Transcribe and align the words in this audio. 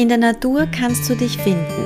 In 0.00 0.08
der 0.08 0.16
Natur 0.16 0.64
kannst 0.64 1.10
du 1.10 1.14
dich 1.14 1.36
finden. 1.36 1.84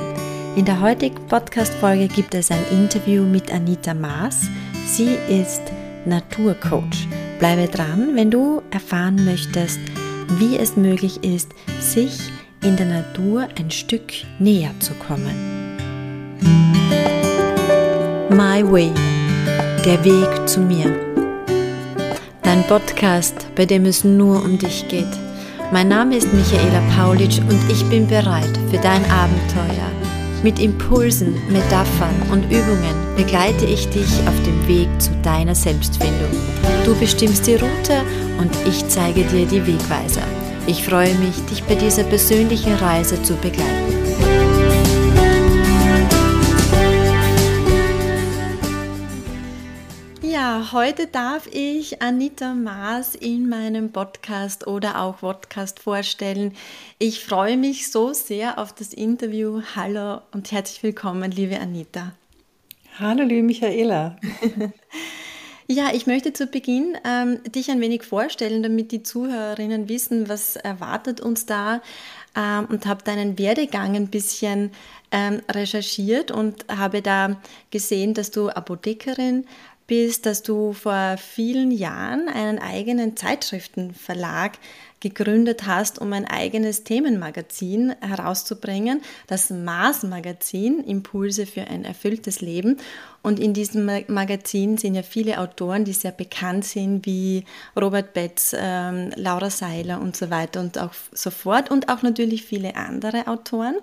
In 0.55 0.63
der 0.63 0.79
heutigen 0.79 1.27
Podcast-Folge 1.27 2.07
gibt 2.07 2.33
es 2.33 2.49
ein 2.49 2.65
Interview 2.71 3.23
mit 3.23 3.53
Anita 3.53 3.93
Maas. 3.93 4.47
Sie 4.87 5.17
ist 5.27 5.61
Naturcoach. 6.05 7.09
Bleibe 7.39 7.67
dran, 7.67 8.15
wenn 8.15 8.31
du 8.31 8.61
erfahren 8.71 9.25
möchtest, 9.25 9.81
wie 10.37 10.55
es 10.55 10.77
möglich 10.77 11.25
ist, 11.25 11.51
sich 11.81 12.17
in 12.63 12.77
der 12.77 12.85
Natur 12.85 13.49
ein 13.59 13.69
Stück 13.69 14.13
näher 14.39 14.71
zu 14.79 14.93
kommen. 14.93 15.75
My 18.29 18.63
Way, 18.63 18.93
der 19.83 20.05
Weg 20.05 20.47
zu 20.47 20.61
mir. 20.61 20.89
Dein 22.43 22.63
Podcast, 22.63 23.45
bei 23.55 23.65
dem 23.65 23.83
es 23.83 24.05
nur 24.05 24.41
um 24.41 24.57
dich 24.57 24.87
geht. 24.87 25.24
Mein 25.71 25.87
Name 25.87 26.15
ist 26.15 26.31
Michaela 26.31 26.81
Paulitsch 26.95 27.39
und 27.39 27.59
ich 27.69 27.83
bin 27.89 28.07
bereit 28.07 28.57
für 28.69 28.77
dein 28.77 29.03
Abenteuer. 29.05 29.89
Mit 30.43 30.59
Impulsen, 30.59 31.33
Metaphern 31.49 32.15
und 32.31 32.43
Übungen 32.45 32.95
begleite 33.17 33.65
ich 33.65 33.89
dich 33.89 34.19
auf 34.27 34.43
dem 34.45 34.67
Weg 34.67 34.87
zu 34.99 35.09
deiner 35.23 35.55
Selbstfindung. 35.55 36.29
Du 36.85 36.93
bestimmst 36.95 37.47
die 37.47 37.55
Route 37.55 38.03
und 38.39 38.51
ich 38.67 38.87
zeige 38.87 39.23
dir 39.23 39.47
die 39.47 39.65
Wegweiser. 39.65 40.21
Ich 40.67 40.83
freue 40.83 41.15
mich, 41.15 41.43
dich 41.49 41.63
bei 41.63 41.75
dieser 41.75 42.03
persönlichen 42.03 42.75
Reise 42.75 43.21
zu 43.23 43.33
begleiten. 43.35 44.04
Heute 50.71 51.07
darf 51.07 51.47
ich 51.51 52.01
Anita 52.01 52.53
Maas 52.53 53.15
in 53.15 53.49
meinem 53.49 53.91
Podcast 53.91 54.67
oder 54.67 55.01
auch 55.01 55.19
Podcast 55.19 55.79
vorstellen. 55.79 56.53
Ich 56.97 57.23
freue 57.23 57.57
mich 57.57 57.91
so 57.91 58.13
sehr 58.13 58.57
auf 58.57 58.73
das 58.73 58.93
Interview. 58.93 59.61
Hallo 59.75 60.21
und 60.31 60.51
herzlich 60.51 60.81
willkommen, 60.81 61.31
liebe 61.31 61.59
Anita. 61.59 62.13
Hallo, 62.99 63.23
liebe 63.23 63.43
Michaela. 63.43 64.15
Ja, 65.67 65.89
ich 65.91 66.05
möchte 66.05 66.31
zu 66.31 66.45
Beginn 66.45 66.95
ähm, 67.03 67.41
dich 67.51 67.71
ein 67.71 67.81
wenig 67.81 68.03
vorstellen, 68.03 68.61
damit 68.61 68.91
die 68.91 69.01
Zuhörerinnen 69.01 69.89
wissen, 69.89 70.29
was 70.29 70.57
erwartet 70.57 71.21
uns 71.21 71.47
da 71.47 71.81
ähm, 72.35 72.67
und 72.69 72.85
habe 72.85 73.03
deinen 73.03 73.39
Werdegang 73.39 73.95
ein 73.95 74.09
bisschen 74.09 74.69
ähm, 75.11 75.41
recherchiert 75.49 76.29
und 76.29 76.67
habe 76.69 77.01
da 77.01 77.41
gesehen, 77.71 78.13
dass 78.13 78.29
du 78.29 78.49
Apothekerin, 78.49 79.47
bist, 79.87 80.25
dass 80.25 80.43
du 80.43 80.73
vor 80.73 81.17
vielen 81.17 81.71
Jahren 81.71 82.27
einen 82.27 82.59
eigenen 82.59 83.15
Zeitschriftenverlag 83.15 84.53
gegründet 84.99 85.67
hast, 85.67 85.99
um 85.99 86.13
ein 86.13 86.25
eigenes 86.25 86.83
Themenmagazin 86.83 87.93
herauszubringen, 88.01 89.01
das 89.27 89.51
Mars-Magazin, 89.51 90.83
Impulse 90.83 91.45
für 91.45 91.61
ein 91.61 91.85
erfülltes 91.85 92.41
Leben. 92.41 92.77
Und 93.21 93.39
in 93.39 93.53
diesem 93.53 93.85
Magazin 94.07 94.77
sind 94.77 94.95
ja 94.95 95.03
viele 95.03 95.39
Autoren, 95.39 95.85
die 95.85 95.93
sehr 95.93 96.11
bekannt 96.11 96.65
sind, 96.65 97.05
wie 97.05 97.43
Robert 97.79 98.13
Betz, 98.13 98.55
ähm, 98.57 99.11
Laura 99.15 99.51
Seiler 99.51 100.01
und 100.01 100.15
so 100.15 100.31
weiter 100.31 100.59
und 100.59 100.79
auch 100.79 100.93
so 101.11 101.29
fort 101.29 101.69
und 101.69 101.89
auch 101.89 102.01
natürlich 102.01 102.43
viele 102.43 102.75
andere 102.75 103.27
Autoren. 103.27 103.75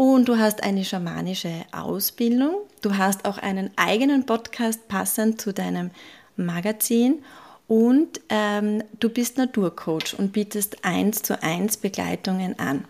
Und 0.00 0.30
du 0.30 0.38
hast 0.38 0.62
eine 0.62 0.82
schamanische 0.82 1.52
Ausbildung. 1.72 2.54
Du 2.80 2.96
hast 2.96 3.26
auch 3.26 3.36
einen 3.36 3.70
eigenen 3.76 4.24
Podcast 4.24 4.88
passend 4.88 5.42
zu 5.42 5.52
deinem 5.52 5.90
Magazin. 6.38 7.22
Und 7.68 8.18
ähm, 8.30 8.82
du 8.98 9.10
bist 9.10 9.36
Naturcoach 9.36 10.14
und 10.16 10.32
bietest 10.32 10.86
eins 10.86 11.20
zu 11.20 11.42
eins 11.42 11.76
Begleitungen 11.76 12.58
an. 12.58 12.86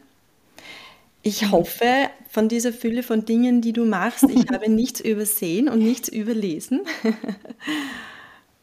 Ich 1.23 1.51
hoffe, 1.51 2.11
von 2.29 2.49
dieser 2.49 2.73
Fülle 2.73 3.03
von 3.03 3.25
Dingen, 3.25 3.61
die 3.61 3.73
du 3.73 3.85
machst, 3.87 4.23
ich 4.31 4.49
habe 4.53 4.71
nichts 4.71 5.01
übersehen 5.01 5.69
und 5.69 5.81
nichts 5.81 6.09
überlesen. 6.09 6.83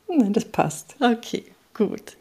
Nein, 0.08 0.32
das 0.32 0.46
passt. 0.46 0.96
Okay, 1.02 1.44
gut. 1.74 2.16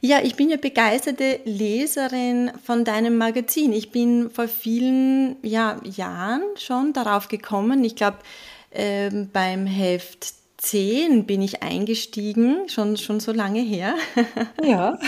Ja, 0.00 0.20
ich 0.22 0.36
bin 0.36 0.50
ja 0.50 0.56
begeisterte 0.56 1.40
Leserin 1.44 2.50
von 2.64 2.84
deinem 2.84 3.16
Magazin. 3.16 3.72
Ich 3.72 3.90
bin 3.90 4.30
vor 4.30 4.48
vielen 4.48 5.36
ja, 5.42 5.80
Jahren 5.84 6.42
schon 6.56 6.92
darauf 6.92 7.28
gekommen. 7.28 7.82
Ich 7.84 7.96
glaube, 7.96 8.18
äh, 8.70 9.10
beim 9.32 9.66
Heft 9.66 10.34
10 10.58 11.26
bin 11.26 11.42
ich 11.42 11.62
eingestiegen, 11.62 12.68
schon, 12.68 12.96
schon 12.96 13.20
so 13.20 13.32
lange 13.32 13.60
her. 13.60 13.94
Ja. 14.62 14.98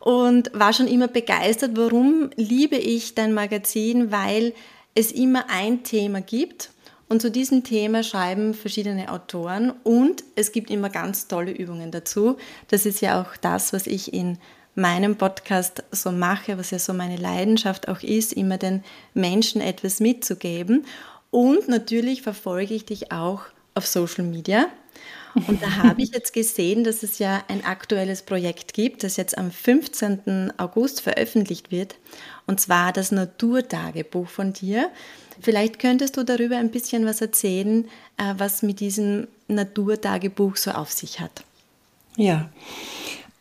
Und 0.00 0.50
war 0.54 0.72
schon 0.72 0.86
immer 0.86 1.08
begeistert. 1.08 1.72
Warum 1.74 2.30
liebe 2.36 2.76
ich 2.76 3.14
dein 3.14 3.34
Magazin? 3.34 4.10
Weil 4.10 4.54
es 4.94 5.12
immer 5.12 5.50
ein 5.50 5.82
Thema 5.82 6.20
gibt 6.20 6.70
und 7.08 7.22
zu 7.22 7.30
diesem 7.30 7.64
Thema 7.64 8.02
schreiben 8.02 8.54
verschiedene 8.54 9.10
Autoren 9.10 9.72
und 9.82 10.24
es 10.36 10.52
gibt 10.52 10.70
immer 10.70 10.90
ganz 10.90 11.26
tolle 11.28 11.52
Übungen 11.52 11.90
dazu. 11.90 12.36
Das 12.68 12.84
ist 12.84 13.00
ja 13.00 13.20
auch 13.20 13.36
das, 13.36 13.72
was 13.72 13.86
ich 13.86 14.12
in 14.12 14.38
meinem 14.74 15.16
Podcast 15.16 15.82
so 15.90 16.12
mache, 16.12 16.58
was 16.58 16.70
ja 16.70 16.78
so 16.78 16.92
meine 16.92 17.16
Leidenschaft 17.16 17.88
auch 17.88 18.02
ist, 18.02 18.32
immer 18.32 18.58
den 18.58 18.84
Menschen 19.14 19.60
etwas 19.60 20.00
mitzugeben. 20.00 20.84
Und 21.30 21.68
natürlich 21.68 22.22
verfolge 22.22 22.74
ich 22.74 22.84
dich 22.84 23.10
auch 23.10 23.42
auf 23.74 23.86
Social 23.86 24.24
Media. 24.24 24.66
Und 25.46 25.62
da 25.62 25.70
habe 25.82 26.02
ich 26.02 26.10
jetzt 26.12 26.32
gesehen, 26.32 26.84
dass 26.84 27.02
es 27.02 27.18
ja 27.18 27.42
ein 27.48 27.64
aktuelles 27.64 28.22
Projekt 28.22 28.72
gibt, 28.72 29.02
das 29.02 29.16
jetzt 29.16 29.36
am 29.36 29.50
15. 29.50 30.52
August 30.58 31.00
veröffentlicht 31.00 31.70
wird, 31.70 31.96
und 32.46 32.60
zwar 32.60 32.92
das 32.92 33.12
Naturtagebuch 33.12 34.28
von 34.28 34.52
dir. 34.52 34.90
Vielleicht 35.40 35.78
könntest 35.78 36.16
du 36.16 36.24
darüber 36.24 36.56
ein 36.56 36.70
bisschen 36.70 37.06
was 37.06 37.20
erzählen, 37.20 37.84
äh, 38.16 38.34
was 38.36 38.62
mit 38.62 38.80
diesem 38.80 39.28
Naturtagebuch 39.48 40.56
so 40.56 40.72
auf 40.72 40.90
sich 40.90 41.20
hat. 41.20 41.44
Ja, 42.16 42.48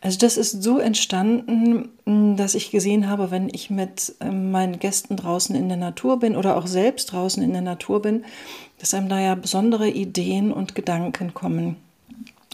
also 0.02 0.20
das 0.20 0.38
ist 0.38 0.62
so 0.62 0.78
entstanden, 0.78 1.90
dass 2.38 2.54
ich 2.54 2.70
gesehen 2.70 3.10
habe, 3.10 3.32
wenn 3.32 3.50
ich 3.50 3.70
mit 3.70 4.14
ähm, 4.20 4.52
meinen 4.52 4.80
Gästen 4.80 5.18
draußen 5.18 5.56
in 5.56 5.68
der 5.68 5.78
Natur 5.78 6.20
bin 6.20 6.36
oder 6.36 6.56
auch 6.56 6.68
selbst 6.68 7.12
draußen 7.12 7.42
in 7.42 7.54
der 7.54 7.64
Natur 7.64 8.02
bin, 8.02 8.24
dass 8.80 8.94
einem 8.94 9.10
da 9.10 9.20
ja 9.20 9.34
besondere 9.34 9.90
Ideen 9.90 10.54
und 10.54 10.76
Gedanken 10.76 11.34
kommen. 11.34 11.78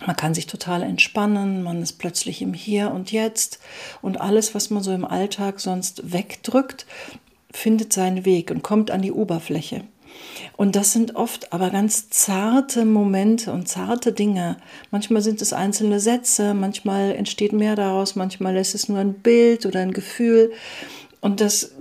Man 0.05 0.15
kann 0.15 0.33
sich 0.33 0.47
total 0.47 0.83
entspannen, 0.83 1.63
man 1.63 1.81
ist 1.81 1.93
plötzlich 1.93 2.41
im 2.41 2.53
Hier 2.53 2.91
und 2.91 3.11
Jetzt 3.11 3.59
und 4.01 4.19
alles, 4.19 4.55
was 4.55 4.69
man 4.69 4.81
so 4.81 4.91
im 4.91 5.05
Alltag 5.05 5.59
sonst 5.59 6.13
wegdrückt, 6.13 6.85
findet 7.53 7.93
seinen 7.93 8.25
Weg 8.25 8.51
und 8.51 8.63
kommt 8.63 8.91
an 8.91 9.01
die 9.01 9.11
Oberfläche. 9.11 9.85
Und 10.57 10.75
das 10.75 10.91
sind 10.91 11.15
oft 11.15 11.53
aber 11.53 11.69
ganz 11.69 12.09
zarte 12.09 12.85
Momente 12.85 13.51
und 13.51 13.67
zarte 13.67 14.11
Dinge. 14.11 14.57
Manchmal 14.91 15.21
sind 15.21 15.41
es 15.41 15.53
einzelne 15.53 15.99
Sätze, 15.99 16.53
manchmal 16.53 17.11
entsteht 17.11 17.53
mehr 17.53 17.75
daraus, 17.75 18.15
manchmal 18.15 18.57
ist 18.57 18.75
es 18.75 18.89
nur 18.89 18.99
ein 18.99 19.13
Bild 19.13 19.65
oder 19.65 19.79
ein 19.79 19.93
Gefühl. 19.93 20.51
Und 21.21 21.41
das 21.41 21.71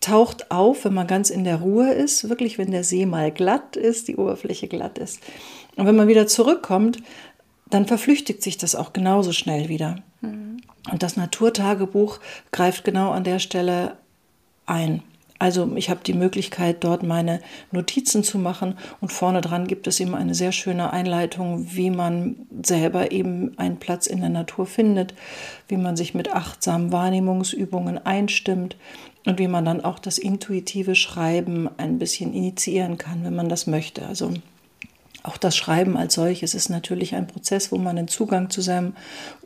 taucht 0.00 0.50
auf, 0.50 0.84
wenn 0.84 0.94
man 0.94 1.06
ganz 1.06 1.30
in 1.30 1.44
der 1.44 1.56
Ruhe 1.56 1.92
ist, 1.92 2.28
wirklich 2.28 2.58
wenn 2.58 2.70
der 2.70 2.84
See 2.84 3.06
mal 3.06 3.30
glatt 3.30 3.76
ist, 3.76 4.08
die 4.08 4.16
Oberfläche 4.16 4.68
glatt 4.68 4.98
ist. 4.98 5.20
Und 5.76 5.86
wenn 5.86 5.96
man 5.96 6.08
wieder 6.08 6.26
zurückkommt, 6.26 6.98
dann 7.70 7.86
verflüchtigt 7.86 8.42
sich 8.42 8.58
das 8.58 8.74
auch 8.74 8.92
genauso 8.92 9.32
schnell 9.32 9.68
wieder. 9.68 9.96
Mhm. 10.20 10.58
Und 10.90 11.02
das 11.02 11.16
Naturtagebuch 11.16 12.20
greift 12.52 12.84
genau 12.84 13.10
an 13.10 13.24
der 13.24 13.38
Stelle 13.38 13.96
ein. 14.68 15.02
Also 15.40 15.70
ich 15.76 15.88
habe 15.88 16.00
die 16.04 16.14
Möglichkeit, 16.14 16.82
dort 16.82 17.04
meine 17.04 17.40
Notizen 17.70 18.24
zu 18.24 18.38
machen 18.38 18.74
und 19.00 19.12
vorne 19.12 19.40
dran 19.40 19.68
gibt 19.68 19.86
es 19.86 20.00
eben 20.00 20.16
eine 20.16 20.34
sehr 20.34 20.50
schöne 20.50 20.92
Einleitung, 20.92 21.68
wie 21.76 21.90
man 21.90 22.34
selber 22.64 23.12
eben 23.12 23.56
einen 23.56 23.76
Platz 23.76 24.08
in 24.08 24.20
der 24.20 24.30
Natur 24.30 24.66
findet, 24.66 25.14
wie 25.68 25.76
man 25.76 25.96
sich 25.96 26.12
mit 26.12 26.32
achtsamen 26.32 26.90
Wahrnehmungsübungen 26.90 28.04
einstimmt 28.04 28.76
und 29.26 29.38
wie 29.38 29.46
man 29.46 29.64
dann 29.64 29.84
auch 29.84 30.00
das 30.00 30.18
intuitive 30.18 30.96
Schreiben 30.96 31.68
ein 31.76 32.00
bisschen 32.00 32.34
initiieren 32.34 32.98
kann, 32.98 33.24
wenn 33.24 33.36
man 33.36 33.48
das 33.48 33.68
möchte. 33.68 34.06
Also 34.06 34.32
auch 35.22 35.36
das 35.36 35.56
Schreiben 35.56 35.96
als 35.96 36.14
solches 36.14 36.54
ist 36.54 36.68
natürlich 36.68 37.14
ein 37.14 37.28
Prozess, 37.28 37.70
wo 37.70 37.76
man 37.76 37.96
einen 37.96 38.08
Zugang 38.08 38.50
zu 38.50 38.60
seinem 38.60 38.94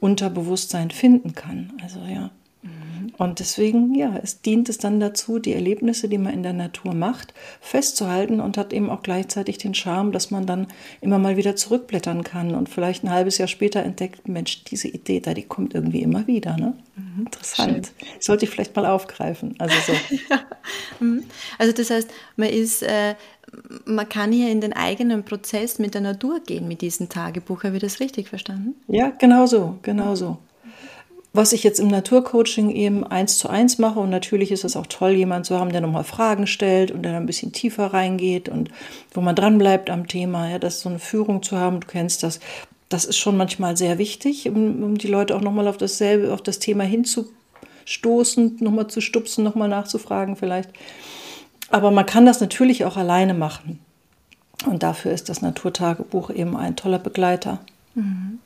Unterbewusstsein 0.00 0.90
finden 0.90 1.34
kann. 1.34 1.72
Also 1.82 1.98
ja. 2.00 2.30
Und 3.18 3.40
deswegen, 3.40 3.94
ja, 3.94 4.18
es 4.22 4.40
dient 4.40 4.68
es 4.68 4.78
dann 4.78 5.00
dazu, 5.00 5.38
die 5.38 5.52
Erlebnisse, 5.52 6.08
die 6.08 6.18
man 6.18 6.32
in 6.32 6.42
der 6.42 6.52
Natur 6.52 6.94
macht, 6.94 7.34
festzuhalten 7.60 8.40
und 8.40 8.56
hat 8.56 8.72
eben 8.72 8.88
auch 8.88 9.02
gleichzeitig 9.02 9.58
den 9.58 9.74
Charme, 9.74 10.12
dass 10.12 10.30
man 10.30 10.46
dann 10.46 10.68
immer 11.00 11.18
mal 11.18 11.36
wieder 11.36 11.56
zurückblättern 11.56 12.22
kann 12.22 12.54
und 12.54 12.68
vielleicht 12.68 13.04
ein 13.04 13.10
halbes 13.10 13.38
Jahr 13.38 13.48
später 13.48 13.82
entdeckt, 13.82 14.28
Mensch, 14.28 14.64
diese 14.64 14.88
Idee 14.88 15.20
da, 15.20 15.34
die 15.34 15.42
kommt 15.42 15.74
irgendwie 15.74 16.02
immer 16.02 16.26
wieder. 16.26 16.56
Ne? 16.56 16.74
Mhm, 16.96 17.26
Interessant. 17.26 17.86
Schön. 17.98 18.08
Sollte 18.20 18.44
ich 18.44 18.50
vielleicht 18.50 18.76
mal 18.76 18.86
aufgreifen. 18.86 19.54
Also, 19.58 19.74
so. 19.86 19.92
Mhm. 21.00 21.24
also 21.58 21.72
das 21.72 21.90
heißt, 21.90 22.08
man 22.36 22.48
ist, 22.48 22.82
äh, 22.82 23.16
man 23.84 24.08
kann 24.08 24.30
hier 24.30 24.50
in 24.50 24.60
den 24.60 24.72
eigenen 24.72 25.24
Prozess 25.24 25.78
mit 25.78 25.94
der 25.94 26.00
Natur 26.00 26.40
gehen 26.40 26.68
mit 26.68 26.80
diesem 26.80 27.08
Tagebuch. 27.08 27.64
Habe 27.64 27.76
ich 27.76 27.82
das 27.82 27.98
richtig 27.98 28.28
verstanden? 28.28 28.74
Ja, 28.86 29.10
genau 29.10 29.46
so, 29.46 29.78
genau 29.82 30.14
so. 30.14 30.38
Was 31.34 31.52
ich 31.52 31.62
jetzt 31.62 31.80
im 31.80 31.88
Naturcoaching 31.88 32.70
eben 32.70 33.04
eins 33.04 33.38
zu 33.38 33.48
eins 33.48 33.78
mache. 33.78 34.00
Und 34.00 34.10
natürlich 34.10 34.52
ist 34.52 34.64
es 34.64 34.76
auch 34.76 34.86
toll, 34.86 35.12
jemanden 35.12 35.44
zu 35.44 35.58
haben, 35.58 35.72
der 35.72 35.80
nochmal 35.80 36.04
Fragen 36.04 36.46
stellt 36.46 36.90
und 36.90 37.02
der 37.02 37.16
ein 37.16 37.26
bisschen 37.26 37.52
tiefer 37.52 37.86
reingeht 37.86 38.48
und 38.48 38.70
wo 39.12 39.20
man 39.20 39.34
dran 39.34 39.58
bleibt 39.58 39.88
am 39.88 40.08
Thema. 40.08 40.48
Ja, 40.50 40.58
das 40.58 40.80
so 40.80 40.88
eine 40.88 40.98
Führung 40.98 41.42
zu 41.42 41.56
haben, 41.56 41.80
du 41.80 41.86
kennst 41.86 42.22
das. 42.22 42.40
Das 42.90 43.06
ist 43.06 43.16
schon 43.16 43.38
manchmal 43.38 43.78
sehr 43.78 43.96
wichtig, 43.96 44.46
um, 44.48 44.82
um 44.82 44.98
die 44.98 45.08
Leute 45.08 45.34
auch 45.34 45.40
nochmal 45.40 45.66
auf 45.68 45.78
dasselbe, 45.78 46.34
auf 46.34 46.42
das 46.42 46.58
Thema 46.58 46.84
hinzustoßen, 46.84 48.58
nochmal 48.60 48.88
zu 48.88 49.00
stupsen, 49.00 49.42
nochmal 49.42 49.68
nachzufragen 49.68 50.36
vielleicht. 50.36 50.68
Aber 51.70 51.90
man 51.90 52.04
kann 52.04 52.26
das 52.26 52.40
natürlich 52.40 52.84
auch 52.84 52.98
alleine 52.98 53.32
machen. 53.32 53.78
Und 54.66 54.82
dafür 54.82 55.12
ist 55.12 55.30
das 55.30 55.40
Naturtagebuch 55.40 56.28
eben 56.28 56.54
ein 56.54 56.76
toller 56.76 56.98
Begleiter. 56.98 57.60
Mhm. 57.94 58.38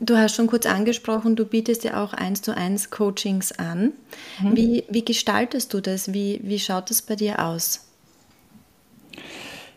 Du 0.00 0.16
hast 0.16 0.34
schon 0.34 0.46
kurz 0.46 0.64
angesprochen, 0.64 1.36
du 1.36 1.44
bietest 1.44 1.84
ja 1.84 2.02
auch 2.02 2.14
eins 2.14 2.40
zu 2.40 2.56
eins 2.56 2.90
Coachings 2.90 3.52
an. 3.52 3.92
Mhm. 4.40 4.56
Wie, 4.56 4.84
wie 4.88 5.04
gestaltest 5.04 5.74
du 5.74 5.80
das? 5.80 6.12
Wie, 6.14 6.40
wie 6.42 6.58
schaut 6.58 6.88
das 6.90 7.02
bei 7.02 7.16
dir 7.16 7.44
aus? 7.44 7.80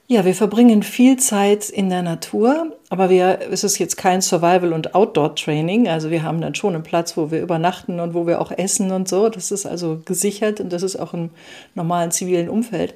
Ja, 0.09 0.23
wir 0.23 0.35
verbringen 0.35 0.83
viel 0.83 1.17
Zeit 1.17 1.69
in 1.69 1.89
der 1.89 2.01
Natur, 2.01 2.77
aber 2.87 3.09
wir, 3.09 3.39
es 3.51 3.65
ist 3.65 3.77
jetzt 3.77 3.97
kein 3.97 4.21
Survival- 4.21 4.71
und 4.71 4.95
Outdoor-Training. 4.95 5.89
Also 5.89 6.09
wir 6.11 6.23
haben 6.23 6.39
dann 6.39 6.55
schon 6.55 6.75
einen 6.75 6.83
Platz, 6.83 7.17
wo 7.17 7.29
wir 7.29 7.41
übernachten 7.41 7.99
und 7.99 8.13
wo 8.13 8.25
wir 8.25 8.39
auch 8.39 8.51
essen 8.51 8.91
und 8.91 9.09
so. 9.09 9.27
Das 9.27 9.51
ist 9.51 9.65
also 9.65 10.01
gesichert 10.05 10.61
und 10.61 10.71
das 10.71 10.83
ist 10.83 10.95
auch 10.95 11.13
im 11.13 11.31
normalen 11.75 12.11
zivilen 12.11 12.47
Umfeld. 12.47 12.93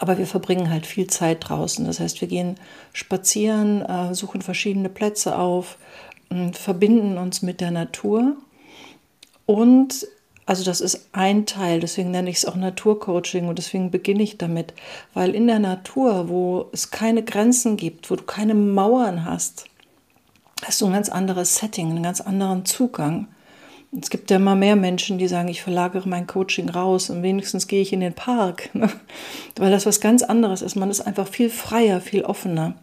Aber 0.00 0.18
wir 0.18 0.26
verbringen 0.26 0.70
halt 0.70 0.86
viel 0.86 1.06
Zeit 1.06 1.48
draußen. 1.48 1.84
Das 1.84 2.00
heißt, 2.00 2.20
wir 2.22 2.28
gehen 2.28 2.56
spazieren, 2.92 3.82
äh, 3.82 4.14
suchen 4.14 4.42
verschiedene 4.42 4.88
Plätze 4.88 5.38
auf, 5.38 5.76
verbinden 6.52 7.18
uns 7.18 7.42
mit 7.42 7.60
der 7.60 7.70
Natur. 7.70 8.36
Und 9.46 10.06
also 10.46 10.64
das 10.64 10.80
ist 10.80 11.10
ein 11.12 11.46
Teil, 11.46 11.78
deswegen 11.78 12.10
nenne 12.10 12.28
ich 12.28 12.38
es 12.38 12.44
auch 12.44 12.56
Naturcoaching 12.56 13.46
und 13.46 13.56
deswegen 13.58 13.92
beginne 13.92 14.24
ich 14.24 14.36
damit. 14.36 14.74
Weil 15.14 15.34
in 15.34 15.46
der 15.46 15.60
Natur, 15.60 16.28
wo 16.28 16.68
es 16.72 16.90
keine 16.90 17.22
Grenzen 17.22 17.76
gibt, 17.76 18.10
wo 18.10 18.16
du 18.16 18.24
keine 18.24 18.54
Mauern 18.54 19.24
hast, 19.24 19.66
hast 20.64 20.80
du 20.80 20.86
ein 20.86 20.92
ganz 20.92 21.08
anderes 21.08 21.56
Setting, 21.56 21.90
einen 21.90 22.02
ganz 22.02 22.20
anderen 22.20 22.64
Zugang. 22.64 23.28
Es 23.98 24.10
gibt 24.10 24.30
ja 24.30 24.36
immer 24.36 24.54
mehr 24.54 24.76
Menschen, 24.76 25.18
die 25.18 25.26
sagen, 25.26 25.48
ich 25.48 25.62
verlagere 25.62 26.08
mein 26.08 26.26
Coaching 26.26 26.68
raus 26.68 27.10
und 27.10 27.24
wenigstens 27.24 27.66
gehe 27.66 27.82
ich 27.82 27.92
in 27.92 28.00
den 28.00 28.14
Park, 28.14 28.72
ne? 28.74 28.88
weil 29.56 29.70
das 29.72 29.84
was 29.86 30.00
ganz 30.00 30.22
anderes 30.22 30.62
ist. 30.62 30.76
Man 30.76 30.90
ist 30.90 31.00
einfach 31.00 31.26
viel 31.26 31.50
freier, 31.50 32.00
viel 32.00 32.22
offener. 32.22 32.74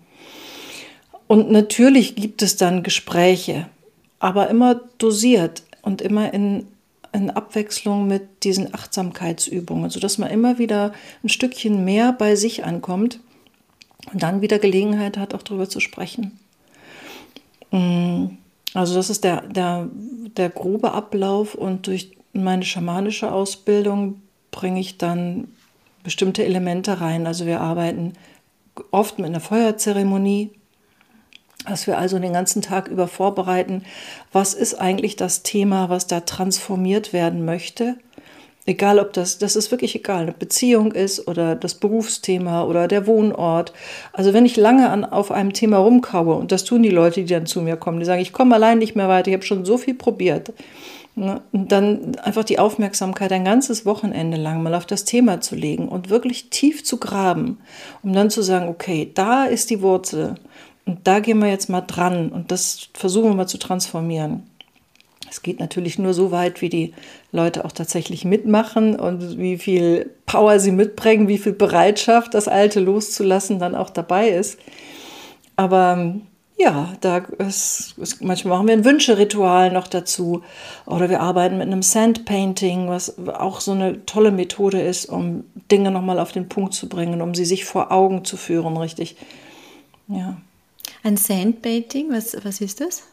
Und 1.28 1.50
natürlich 1.52 2.16
gibt 2.16 2.42
es 2.42 2.58
dann 2.58 2.84
Gespräche, 2.84 3.68
aber 4.20 4.50
immer 4.50 4.82
dosiert 4.98 5.64
und 5.82 6.02
immer 6.02 6.34
in, 6.34 6.68
in 7.14 7.30
Abwechslung 7.30 8.08
mit 8.08 8.44
diesen 8.44 8.74
Achtsamkeitsübungen, 8.74 9.90
sodass 9.90 10.18
man 10.18 10.30
immer 10.30 10.58
wieder 10.58 10.94
ein 11.24 11.30
Stückchen 11.30 11.86
mehr 11.86 12.12
bei 12.12 12.36
sich 12.36 12.66
ankommt 12.66 13.20
und 14.12 14.24
dann 14.24 14.42
wieder 14.42 14.60
Gelegenheit 14.60 15.18
hat, 15.18 15.34
auch 15.34 15.44
darüber 15.44 15.70
zu 15.70 15.80
sprechen. 15.80 16.38
Mhm. 17.72 18.38
Also 18.78 18.94
das 18.94 19.10
ist 19.10 19.24
der, 19.24 19.42
der, 19.42 19.90
der 20.38 20.50
grobe 20.50 20.92
Ablauf 20.92 21.56
und 21.56 21.88
durch 21.88 22.16
meine 22.32 22.64
schamanische 22.64 23.32
Ausbildung 23.32 24.22
bringe 24.52 24.80
ich 24.80 25.00
dann 25.00 25.48
bestimmte 26.04 26.46
Elemente 26.46 27.02
rein. 27.02 27.26
Also 27.26 27.48
wir 27.48 27.60
arbeiten 27.60 28.14
oft 28.92 29.18
mit 29.18 29.26
einer 29.30 29.40
Feuerzeremonie, 29.40 30.52
dass 31.66 31.88
wir 31.88 31.98
also 31.98 32.20
den 32.20 32.34
ganzen 32.34 32.62
Tag 32.62 32.88
über 32.88 33.08
vorbereiten, 33.08 33.84
was 34.32 34.54
ist 34.54 34.76
eigentlich 34.76 35.16
das 35.16 35.42
Thema, 35.42 35.90
was 35.90 36.06
da 36.06 36.20
transformiert 36.20 37.14
werden 37.14 37.46
möchte 37.46 37.96
Egal, 38.68 39.00
ob 39.00 39.14
das, 39.14 39.38
das 39.38 39.56
ist 39.56 39.72
wirklich 39.72 39.96
egal, 39.96 40.24
eine 40.24 40.34
Beziehung 40.34 40.92
ist 40.92 41.26
oder 41.26 41.56
das 41.56 41.76
Berufsthema 41.76 42.66
oder 42.66 42.90
der 42.90 43.08
Wohnort. 43.08 43.72
Also 44.12 44.34
wenn 44.34 44.46
ich 44.46 44.58
lange 44.58 44.90
an, 44.90 45.06
auf 45.06 45.32
einem 45.32 45.54
Thema 45.54 45.78
rumkaue, 45.78 46.36
und 46.36 46.52
das 46.52 46.66
tun 46.66 46.84
die 46.84 46.90
Leute, 46.90 47.22
die 47.22 47.34
dann 47.34 47.46
zu 47.46 47.62
mir 47.62 47.78
kommen, 47.78 48.00
die 48.00 48.06
sagen, 48.06 48.22
ich 48.22 48.34
komme 48.34 48.56
allein 48.56 48.78
nicht 48.78 48.94
mehr 48.94 49.08
weiter, 49.08 49.30
ich 49.30 49.36
habe 49.36 49.46
schon 49.46 49.64
so 49.64 49.78
viel 49.78 49.94
probiert. 49.94 50.52
Ne? 51.16 51.40
Und 51.54 51.72
dann 51.72 52.18
einfach 52.18 52.44
die 52.44 52.60
Aufmerksamkeit 52.60 53.32
ein 53.32 53.46
ganzes 53.46 53.86
Wochenende 53.86 54.36
lang 54.36 54.62
mal 54.62 54.76
auf 54.76 54.86
das 54.86 55.06
Thema 55.06 55.40
zu 55.40 55.56
legen 55.56 55.88
und 55.88 56.10
wirklich 56.10 56.50
tief 56.50 56.84
zu 56.84 56.98
graben, 56.98 57.60
um 58.04 58.12
dann 58.12 58.30
zu 58.30 58.42
sagen, 58.42 58.68
okay, 58.68 59.10
da 59.14 59.46
ist 59.46 59.70
die 59.70 59.82
Wurzel 59.82 60.36
und 60.86 61.08
da 61.08 61.22
gehen 61.22 61.40
wir 61.40 61.50
jetzt 61.50 61.70
mal 61.70 61.82
dran 61.82 62.34
und 62.34 62.52
das 62.52 62.90
versuchen 62.94 63.30
wir 63.30 63.36
mal 63.36 63.48
zu 63.48 63.60
transformieren. 63.60 64.44
Es 65.30 65.42
geht 65.42 65.60
natürlich 65.60 66.00
nur 66.00 66.14
so 66.14 66.32
weit, 66.32 66.62
wie 66.62 66.70
die 66.70 66.94
Leute 67.32 67.66
auch 67.66 67.72
tatsächlich 67.72 68.26
mitmachen 68.26 69.00
und 69.00 69.38
wie 69.38 69.58
viel 69.58 70.12
Power 70.26 70.60
sie 70.60 70.72
mitbringen, 70.72 71.28
wie 71.28 71.38
viel 71.38 71.54
Bereitschaft, 71.54 72.34
das 72.34 72.48
Alte 72.48 72.80
loszulassen, 72.80 73.60
dann 73.60 73.76
auch 73.76 73.90
dabei 73.90 74.30
ist. 74.30 74.58
Aber 75.56 76.16
ja, 76.58 76.94
da 77.02 77.18
ist, 77.18 77.96
ist, 77.98 78.22
manchmal 78.24 78.58
machen 78.58 78.68
wir 78.68 78.74
ein 78.74 78.86
Wünscheritual 78.86 79.72
noch 79.72 79.88
dazu 79.88 80.44
oder 80.86 81.10
wir 81.10 81.22
arbeiten 81.22 81.58
mit 81.58 81.68
einem 81.68 81.84
Sandpainting, 81.84 82.90
was 82.90 83.20
auch 83.28 83.60
so 83.60 83.74
eine 83.74 84.06
tolle 84.06 84.32
Methode 84.32 84.82
ist, 84.82 85.06
um 85.06 85.44
Dinge 85.72 85.92
nochmal 85.92 86.20
auf 86.20 86.32
den 86.32 86.50
Punkt 86.50 86.74
zu 86.74 86.90
bringen, 86.90 87.22
um 87.22 87.36
sie 87.36 87.46
sich 87.46 87.66
vor 87.66 87.92
Augen 87.92 88.26
zu 88.26 88.38
führen, 88.38 88.76
richtig. 88.78 89.18
Ja. 90.08 90.38
Ein 91.04 91.18
Sandpainting, 91.18 92.12
was, 92.12 92.36
was 92.44 92.60
ist 92.60 92.82
das? 92.82 93.04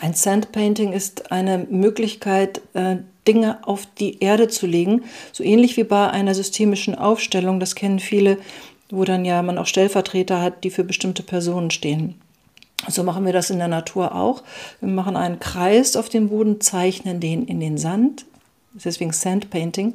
Ein 0.00 0.14
Sandpainting 0.14 0.92
ist 0.92 1.30
eine 1.30 1.58
Möglichkeit, 1.58 2.60
äh, 2.74 2.96
Dinge 3.26 3.58
auf 3.66 3.86
die 3.98 4.20
Erde 4.20 4.48
zu 4.48 4.66
legen, 4.66 5.04
so 5.32 5.42
ähnlich 5.42 5.76
wie 5.76 5.84
bei 5.84 6.10
einer 6.10 6.34
systemischen 6.34 6.94
Aufstellung. 6.94 7.60
Das 7.60 7.74
kennen 7.74 8.00
viele, 8.00 8.38
wo 8.90 9.04
dann 9.04 9.24
ja 9.24 9.42
man 9.42 9.58
auch 9.58 9.66
Stellvertreter 9.66 10.40
hat, 10.40 10.64
die 10.64 10.70
für 10.70 10.84
bestimmte 10.84 11.22
Personen 11.22 11.70
stehen. 11.70 12.20
So 12.88 13.02
machen 13.02 13.24
wir 13.24 13.32
das 13.32 13.50
in 13.50 13.58
der 13.58 13.68
Natur 13.68 14.14
auch. 14.14 14.42
Wir 14.80 14.90
machen 14.90 15.16
einen 15.16 15.40
Kreis 15.40 15.96
auf 15.96 16.08
dem 16.08 16.28
Boden, 16.28 16.60
zeichnen 16.60 17.20
den 17.20 17.46
in 17.46 17.60
den 17.60 17.78
Sand, 17.78 18.26
deswegen 18.74 19.12
Sandpainting, 19.12 19.94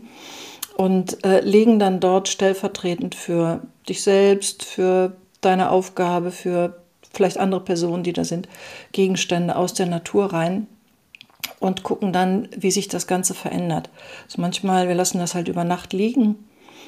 und 0.75 1.23
äh, 1.23 1.41
legen 1.41 1.77
dann 1.77 1.99
dort 1.99 2.29
stellvertretend 2.29 3.13
für 3.13 3.61
dich 3.87 4.01
selbst, 4.01 4.63
für 4.63 5.13
deine 5.41 5.69
Aufgabe, 5.69 6.31
für 6.31 6.81
vielleicht 7.11 7.37
andere 7.37 7.61
Personen, 7.61 8.03
die 8.03 8.13
da 8.13 8.23
sind, 8.23 8.47
Gegenstände 8.91 9.55
aus 9.55 9.73
der 9.73 9.87
Natur 9.87 10.33
rein 10.33 10.67
und 11.59 11.83
gucken 11.83 12.13
dann, 12.13 12.47
wie 12.55 12.71
sich 12.71 12.87
das 12.87 13.07
Ganze 13.07 13.33
verändert. 13.33 13.89
Also 14.25 14.41
manchmal, 14.41 14.87
wir 14.87 14.95
lassen 14.95 15.19
das 15.19 15.35
halt 15.35 15.47
über 15.47 15.63
Nacht 15.63 15.93
liegen 15.93 16.35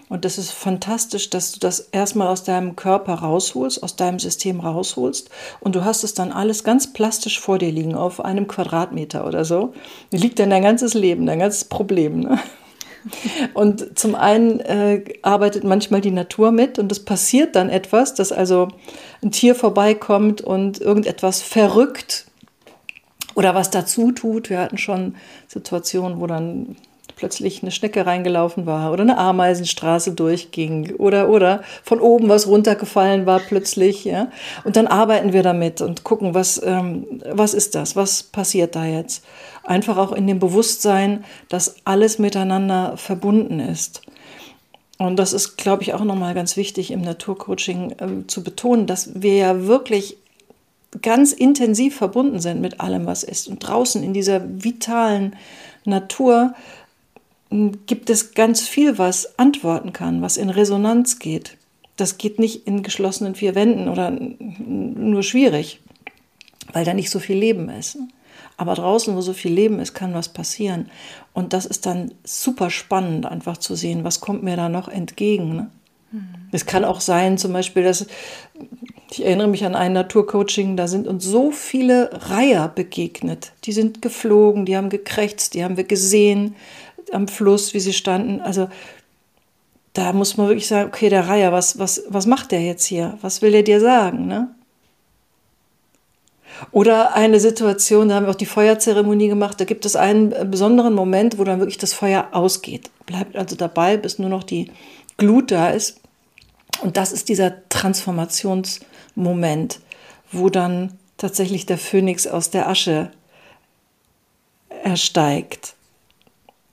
und 0.10 0.26
das 0.26 0.38
ist 0.38 0.52
fantastisch, 0.52 1.30
dass 1.30 1.54
du 1.54 1.60
das 1.60 1.80
erstmal 1.80 2.28
aus 2.28 2.44
deinem 2.44 2.76
Körper 2.76 3.16
rausholst, 3.16 3.82
aus 3.82 3.96
deinem 3.96 4.20
System 4.20 4.60
rausholst 4.60 5.30
und 5.60 5.76
du 5.76 5.86
hast 5.86 6.04
es 6.04 6.14
dann 6.14 6.32
alles 6.32 6.64
ganz 6.64 6.92
plastisch 6.92 7.40
vor 7.40 7.58
dir 7.58 7.72
liegen, 7.72 7.96
auf 7.96 8.24
einem 8.24 8.48
Quadratmeter 8.48 9.26
oder 9.26 9.46
so. 9.46 9.74
Liegt 10.12 10.40
dann 10.40 10.50
dein 10.50 10.64
ganzes 10.64 10.94
Leben, 10.94 11.26
dein 11.26 11.40
ganzes 11.40 11.66
Problem. 11.66 12.20
Ne? 12.20 12.40
Und 13.54 13.98
zum 13.98 14.16
einen 14.16 14.60
äh, 14.60 15.04
arbeitet 15.22 15.64
manchmal 15.64 16.02
die 16.02 16.12
Natur 16.12 16.52
mit 16.52 16.80
und 16.80 16.92
es 16.92 17.04
passiert 17.04 17.56
dann 17.56 17.70
etwas, 17.70 18.14
dass 18.14 18.32
also 18.32 18.68
ein 19.24 19.32
Tier 19.32 19.56
vorbeikommt 19.56 20.42
und 20.42 20.80
irgendetwas 20.80 21.42
verrückt 21.42 22.26
oder 23.36 23.56
was 23.56 23.70
dazu 23.70 24.12
tut. 24.12 24.50
Wir 24.50 24.60
hatten 24.60 24.78
schon 24.78 25.16
Situationen, 25.48 26.20
wo 26.20 26.28
dann 26.28 26.76
plötzlich 27.22 27.62
eine 27.62 27.70
Schnecke 27.70 28.08
reingelaufen 28.08 28.66
war 28.66 28.92
oder 28.92 29.04
eine 29.04 29.18
Ameisenstraße 29.20 30.14
durchging 30.14 30.96
oder 30.96 31.30
oder 31.30 31.62
von 31.84 32.00
oben 32.00 32.30
was 32.30 32.48
runtergefallen 32.48 33.28
war 33.28 33.40
plötzlich. 33.40 34.06
Ja? 34.06 34.30
Und 34.64 34.76
dann 34.76 34.88
arbeiten 34.88 35.32
wir 35.32 35.44
damit 35.44 35.82
und 35.82 36.04
gucken, 36.04 36.34
was, 36.34 36.60
ähm, 36.66 37.22
was 37.32 37.54
ist 37.54 37.76
das, 37.76 37.96
was 37.96 38.24
passiert 38.24 38.76
da 38.76 38.86
jetzt. 38.86 39.24
Einfach 39.64 39.98
auch 39.98 40.12
in 40.12 40.28
dem 40.28 40.40
Bewusstsein, 40.40 41.24
dass 41.50 41.76
alles 41.86 42.20
miteinander 42.20 42.98
verbunden 42.98 43.60
ist. 43.60 44.02
Und 44.98 45.18
das 45.18 45.34
ist, 45.34 45.58
glaube 45.58 45.84
ich, 45.84 45.94
auch 45.94 46.04
nochmal 46.04 46.34
ganz 46.34 46.58
wichtig 46.58 46.92
im 46.92 47.02
Naturcoaching 47.02 47.92
äh, 47.92 48.28
zu 48.28 48.44
betonen, 48.44 48.86
dass 48.86 49.22
wir 49.22 49.36
ja 49.36 49.66
wirklich 49.66 50.18
ganz 51.02 51.32
intensiv 51.32 51.96
verbunden 51.96 52.40
sind 52.40 52.62
mit 52.62 52.80
allem, 52.82 53.06
was 53.06 53.24
ist. 53.24 53.48
Und 53.48 53.60
draußen 53.60 54.04
in 54.04 54.14
dieser 54.14 54.42
vitalen 54.64 55.36
Natur 55.86 56.54
gibt 57.86 58.10
es 58.10 58.34
ganz 58.34 58.68
viel, 58.68 58.98
was 58.98 59.40
antworten 59.40 59.94
kann, 59.94 60.22
was 60.22 60.38
in 60.38 60.50
Resonanz 60.50 61.20
geht. 61.20 61.58
Das 61.98 62.18
geht 62.18 62.40
nicht 62.40 62.68
in 62.68 62.84
geschlossenen 62.84 63.36
vier 63.36 63.56
Wänden 63.56 63.90
oder 63.90 64.12
nur 64.12 65.24
schwierig, 65.24 65.80
weil 66.74 66.86
da 66.86 66.94
nicht 66.94 67.10
so 67.10 67.20
viel 67.20 67.38
Leben 67.38 67.70
ist. 67.70 67.98
Aber 68.58 68.76
draußen, 68.76 69.16
wo 69.16 69.22
so 69.22 69.34
viel 69.34 69.52
Leben 69.52 69.80
ist, 69.80 69.94
kann 69.94 70.14
was 70.14 70.30
passieren. 70.30 70.90
Und 71.34 71.54
das 71.54 71.66
ist 71.66 71.86
dann 71.86 72.14
super 72.24 72.70
spannend, 72.70 73.26
einfach 73.26 73.58
zu 73.58 73.76
sehen, 73.76 74.04
was 74.04 74.20
kommt 74.20 74.44
mir 74.44 74.56
da 74.56 74.70
noch 74.70 74.88
entgegen. 74.88 75.56
Ne? 75.56 75.70
Mhm. 76.12 76.36
Es 76.52 76.66
kann 76.66 76.86
auch 76.86 77.02
sein, 77.02 77.38
zum 77.38 77.54
Beispiel, 77.54 77.84
dass 77.84 78.06
Ich 79.10 79.26
erinnere 79.26 79.48
mich 79.48 79.66
an 79.66 79.76
ein 79.76 79.94
Naturcoaching, 79.94 80.78
da 80.78 80.88
sind 80.88 81.08
uns 81.08 81.26
so 81.26 81.52
viele 81.52 82.10
Reiher 82.30 82.68
begegnet. 82.68 83.54
Die 83.64 83.72
sind 83.72 84.02
geflogen, 84.02 84.66
die 84.66 84.78
haben 84.78 84.90
gekrächzt, 84.90 85.54
die 85.54 85.64
haben 85.64 85.78
wir 85.78 85.86
gesehen 85.86 86.56
am 87.12 87.28
Fluss, 87.28 87.74
wie 87.74 87.80
sie 87.80 87.94
standen. 87.94 88.42
Also 88.42 88.70
da 89.94 90.14
muss 90.14 90.38
man 90.38 90.48
wirklich 90.48 90.68
sagen, 90.68 90.88
okay, 90.88 91.10
der 91.10 91.28
Reiher, 91.28 91.52
was, 91.52 91.80
was, 91.80 92.04
was 92.08 92.26
macht 92.26 92.52
der 92.52 92.62
jetzt 92.62 92.86
hier? 92.86 93.18
Was 93.22 93.42
will 93.42 93.54
er 93.54 93.64
dir 93.64 93.80
sagen? 93.80 94.28
Ne? 94.28 94.50
Oder 96.72 97.16
eine 97.16 97.40
Situation, 97.40 98.10
da 98.10 98.16
haben 98.16 98.26
wir 98.26 98.32
auch 98.32 98.36
die 98.36 98.46
Feuerzeremonie 98.46 99.28
gemacht, 99.28 99.60
da 99.60 99.66
gibt 99.66 99.86
es 99.86 99.96
einen 99.96 100.52
besonderen 100.52 100.94
Moment, 100.94 101.40
wo 101.40 101.44
dann 101.44 101.60
wirklich 101.60 101.78
das 101.78 101.94
Feuer 101.94 102.30
ausgeht. 102.32 102.90
Bleibt 103.06 103.36
also 103.36 103.56
dabei, 103.56 103.98
bis 103.98 104.20
nur 104.20 104.30
noch 104.30 104.44
die 104.44 104.72
Glut 105.18 105.52
da 105.52 105.70
ist. 105.70 106.00
Und 106.82 106.98
das 106.98 107.12
ist 107.12 107.30
dieser 107.30 107.68
Transformationsmoment, 107.70 109.80
wo 110.32 110.50
dann 110.50 110.98
tatsächlich 111.18 111.66
der 111.66 111.78
Phönix 111.78 112.28
aus 112.28 112.50
der 112.50 112.68
Asche 112.68 113.12
ersteigt. 114.84 115.76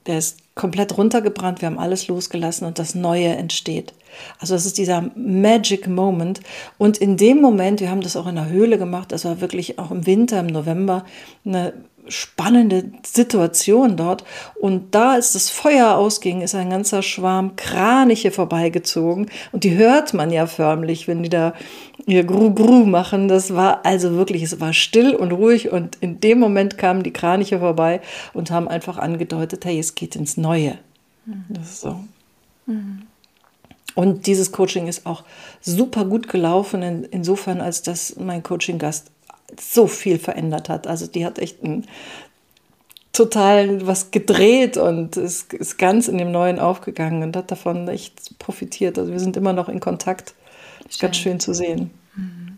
Der 0.07 0.17
ist 0.17 0.38
komplett 0.55 0.97
runtergebrannt, 0.97 1.61
wir 1.61 1.67
haben 1.67 1.79
alles 1.79 2.07
losgelassen 2.07 2.67
und 2.67 2.79
das 2.79 2.95
Neue 2.95 3.29
entsteht. 3.29 3.93
Also 4.39 4.55
das 4.55 4.65
ist 4.65 4.77
dieser 4.77 5.09
Magic 5.15 5.87
Moment. 5.87 6.41
Und 6.77 6.97
in 6.97 7.17
dem 7.17 7.39
Moment, 7.41 7.79
wir 7.79 7.89
haben 7.89 8.01
das 8.01 8.17
auch 8.17 8.27
in 8.27 8.35
der 8.35 8.49
Höhle 8.49 8.77
gemacht, 8.77 9.11
das 9.11 9.25
war 9.25 9.41
wirklich 9.41 9.79
auch 9.79 9.91
im 9.91 10.05
Winter, 10.05 10.39
im 10.39 10.47
November, 10.47 11.05
eine 11.45 11.73
spannende 12.07 12.91
Situation 13.05 13.95
dort. 13.95 14.23
Und 14.59 14.95
da, 14.95 15.13
als 15.13 15.33
das 15.33 15.49
Feuer 15.49 15.95
ausging, 15.95 16.41
ist 16.41 16.55
ein 16.55 16.69
ganzer 16.69 17.03
Schwarm 17.03 17.55
Kraniche 17.55 18.31
vorbeigezogen. 18.31 19.29
Und 19.51 19.63
die 19.63 19.75
hört 19.75 20.13
man 20.13 20.31
ja 20.31 20.47
förmlich, 20.47 21.07
wenn 21.07 21.23
die 21.23 21.29
da 21.29 21.53
ihr 22.09 22.23
Gru-Gru 22.23 22.85
machen. 22.85 23.27
Das 23.27 23.53
war 23.53 23.85
also 23.85 24.13
wirklich, 24.13 24.43
es 24.43 24.59
war 24.59 24.73
still 24.73 25.15
und 25.15 25.31
ruhig. 25.31 25.71
Und 25.71 25.97
in 26.01 26.19
dem 26.19 26.39
Moment 26.39 26.77
kamen 26.77 27.03
die 27.03 27.13
Kraniche 27.13 27.59
vorbei 27.59 28.01
und 28.33 28.51
haben 28.51 28.67
einfach 28.67 28.97
angedeutet, 28.97 29.65
hey, 29.65 29.79
es 29.79 29.95
geht 29.95 30.15
ins 30.15 30.37
Neue. 30.37 30.77
Das 31.49 31.69
ist 31.69 31.81
so. 31.81 31.99
Mhm. 32.65 33.03
Und 33.95 34.27
dieses 34.27 34.51
Coaching 34.51 34.87
ist 34.87 35.05
auch 35.05 35.23
super 35.61 36.05
gut 36.05 36.29
gelaufen, 36.29 36.81
in, 36.81 37.03
insofern, 37.03 37.59
als 37.59 37.81
dass 37.81 38.15
mein 38.17 38.43
Coaching-Gast 38.43 39.11
so 39.59 39.87
viel 39.87 40.19
verändert 40.19 40.69
hat. 40.69 40.87
Also 40.87 41.07
die 41.07 41.25
hat 41.25 41.39
echt 41.39 41.63
ein, 41.63 41.85
total 43.13 43.85
was 43.85 44.11
gedreht 44.11 44.77
und 44.77 45.17
ist, 45.17 45.53
ist 45.53 45.77
ganz 45.77 46.07
in 46.07 46.17
dem 46.17 46.31
Neuen 46.31 46.59
aufgegangen 46.59 47.23
und 47.23 47.35
hat 47.35 47.51
davon 47.51 47.87
echt 47.87 48.37
profitiert. 48.39 48.97
Also 48.97 49.11
wir 49.11 49.19
sind 49.19 49.35
immer 49.35 49.53
noch 49.53 49.67
in 49.67 49.79
Kontakt. 49.79 50.33
Ist 50.87 50.99
ganz 50.99 51.17
schön 51.17 51.39
zu 51.39 51.53
sehen. 51.53 51.91
Mhm. 52.19 52.57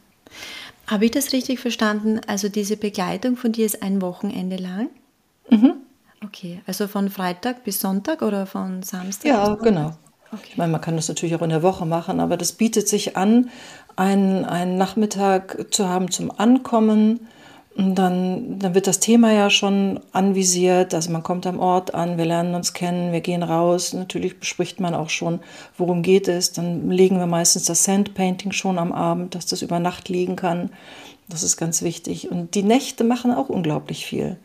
Habe 0.88 1.06
ich 1.06 1.12
das 1.12 1.32
richtig 1.32 1.60
verstanden? 1.60 2.20
Also 2.28 2.50
diese 2.50 2.78
Begleitung 2.78 3.38
von 3.38 3.52
dir 3.52 3.66
ist 3.66 3.82
ein 3.82 4.02
Wochenende 4.02 4.58
lang? 4.58 4.90
Mhm. 5.50 5.74
Okay, 6.24 6.62
also 6.68 6.88
von 6.88 7.10
Freitag 7.10 7.64
bis 7.64 7.80
Sonntag 7.80 8.22
oder 8.22 8.46
von 8.46 8.84
Samstag? 8.84 9.26
Ja, 9.28 9.56
genau. 9.56 9.94
Okay. 10.32 10.50
Ich 10.52 10.58
meine, 10.58 10.72
man 10.72 10.82
kann 10.82 10.96
das 10.96 11.08
natürlich 11.08 11.36
auch 11.36 11.42
in 11.42 11.50
der 11.50 11.64
Woche 11.64 11.86
machen, 11.86 12.20
aber 12.20 12.38
das 12.38 12.54
bietet 12.54 12.88
sich 12.88 13.18
an, 13.18 13.50
einen, 13.96 14.46
einen 14.46 14.78
Nachmittag 14.78 15.74
zu 15.74 15.90
haben 15.90 16.10
zum 16.12 16.32
Ankommen. 16.32 17.28
Und 17.76 17.96
dann, 17.96 18.60
dann 18.60 18.76
wird 18.76 18.88
das 18.88 19.00
Thema 19.00 19.32
ja 19.32 19.50
schon 19.50 20.02
anvisiert. 20.12 20.94
Also 20.94 21.12
man 21.12 21.24
kommt 21.24 21.48
am 21.48 21.60
Ort 21.60 21.94
an, 21.94 22.18
wir 22.18 22.26
lernen 22.26 22.54
uns 22.54 22.74
kennen, 22.74 23.14
wir 23.14 23.22
gehen 23.22 23.44
raus. 23.44 23.94
Natürlich 23.94 24.40
bespricht 24.40 24.80
man 24.80 24.94
auch 24.94 25.10
schon, 25.10 25.40
worum 25.78 26.02
geht 26.02 26.28
es. 26.28 26.52
Dann 26.52 26.90
legen 26.90 27.18
wir 27.18 27.28
meistens 27.28 27.66
das 27.66 27.86
Sandpainting 27.86 28.52
schon 28.52 28.78
am 28.78 28.92
Abend, 28.92 29.36
dass 29.36 29.46
das 29.46 29.62
über 29.62 29.80
Nacht 29.80 30.10
liegen 30.10 30.36
kann. 30.36 30.70
Das 31.30 31.44
ist 31.44 31.56
ganz 31.56 31.82
wichtig. 31.82 32.30
Und 32.30 32.56
die 32.56 32.64
Nächte 32.64 33.06
machen 33.06 33.34
auch 33.34 33.48
unglaublich 33.48 34.06
viel. 34.06 34.38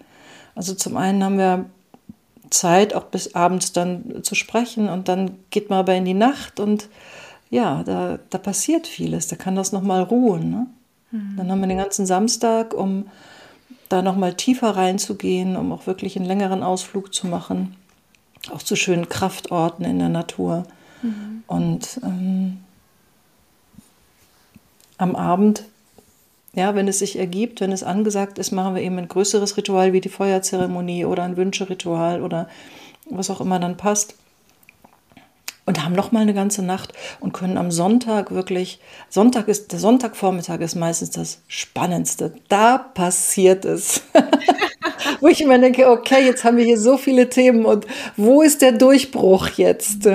Also 0.55 0.75
zum 0.75 0.97
einen 0.97 1.23
haben 1.25 1.39
wir 1.39 1.67
Zeit, 2.51 2.95
auch 2.95 3.05
bis 3.05 3.35
abends 3.35 3.73
dann 3.73 4.23
zu 4.23 4.35
sprechen 4.35 4.89
und 4.89 5.09
dann 5.09 5.33
geht 5.51 5.69
man 5.69 5.81
aber 5.81 5.95
in 5.95 6.05
die 6.05 6.15
Nacht 6.15 6.61
und 6.61 6.89
ja, 7.51 7.83
da, 7.85 8.19
da 8.31 8.39
passiert 8.39 8.87
vieles, 8.87 9.29
da 9.29 9.37
kann 9.37 9.57
das 9.57 9.73
nochmal 9.73 10.03
ruhen. 10.03 10.51
Ne? 10.51 10.67
Dann 11.11 11.51
haben 11.51 11.61
wir 11.61 11.69
den 11.69 11.79
ganzen 11.79 12.05
Samstag, 12.05 12.75
um 12.75 13.07
da 13.89 14.03
nochmal 14.03 14.35
tiefer 14.35 14.71
reinzugehen, 14.71 15.57
um 15.57 15.73
auch 15.73 15.87
wirklich 15.87 16.17
einen 16.17 16.27
längeren 16.27 16.63
Ausflug 16.63 17.15
zu 17.15 17.27
machen, 17.27 17.77
auch 18.53 18.63
zu 18.63 18.77
schönen 18.77 19.09
Kraftorten 19.09 19.85
in 19.85 19.99
der 19.99 20.09
Natur. 20.09 20.65
Mhm. 21.03 21.45
Und 21.47 22.01
ähm, 22.03 22.59
am 24.99 25.15
Abend 25.15 25.65
ja, 26.57 26.75
wenn 26.75 26.89
es 26.89 27.01
sich 27.01 27.19
ergibt, 27.19 27.61
wenn 27.61 27.71
es 27.71 27.83
angesagt 27.83 28.39
ist, 28.39 28.51
machen 28.51 28.75
wir 28.75 28.83
eben 28.83 28.97
ein 28.97 29.09
größeres 29.09 29.59
Ritual 29.59 29.93
wie 29.93 30.01
die 30.01 30.09
Feuerzeremonie 30.09 31.05
oder 31.05 31.23
ein 31.23 31.37
Wünscheritual 31.37 32.23
oder 32.23 32.49
was 33.11 33.29
auch 33.29 33.43
immer 33.43 33.61
dann 33.61 33.77
passt. 33.77 34.17
Und 35.67 35.85
haben 35.85 35.95
noch 35.95 36.13
mal 36.13 36.21
eine 36.21 36.33
ganze 36.33 36.63
Nacht 36.65 36.93
und 37.21 37.33
können 37.35 37.59
am 37.59 37.71
Sonntag 37.71 38.31
wirklich, 38.31 38.81
Sonntag 39.11 39.49
ist, 39.49 39.73
der 39.73 39.81
Sonntagvormittag 39.81 40.61
ist 40.61 40.77
meistens 40.77 41.11
das 41.11 41.41
Spannendste. 41.49 42.35
Da 42.49 42.79
passiert 42.79 43.65
es. 43.65 44.03
wo 45.21 45.29
ich 45.29 45.41
immer 45.41 45.59
denke, 45.59 45.91
okay, 45.91 46.25
jetzt 46.25 46.45
haben 46.45 46.57
wir 46.57 46.65
hier 46.65 46.79
so 46.79 46.97
viele 46.97 47.29
Themen 47.29 47.65
und 47.65 47.87
wo 48.17 48.43
ist 48.43 48.63
der 48.63 48.73
Durchbruch 48.73 49.49
jetzt? 49.57 50.07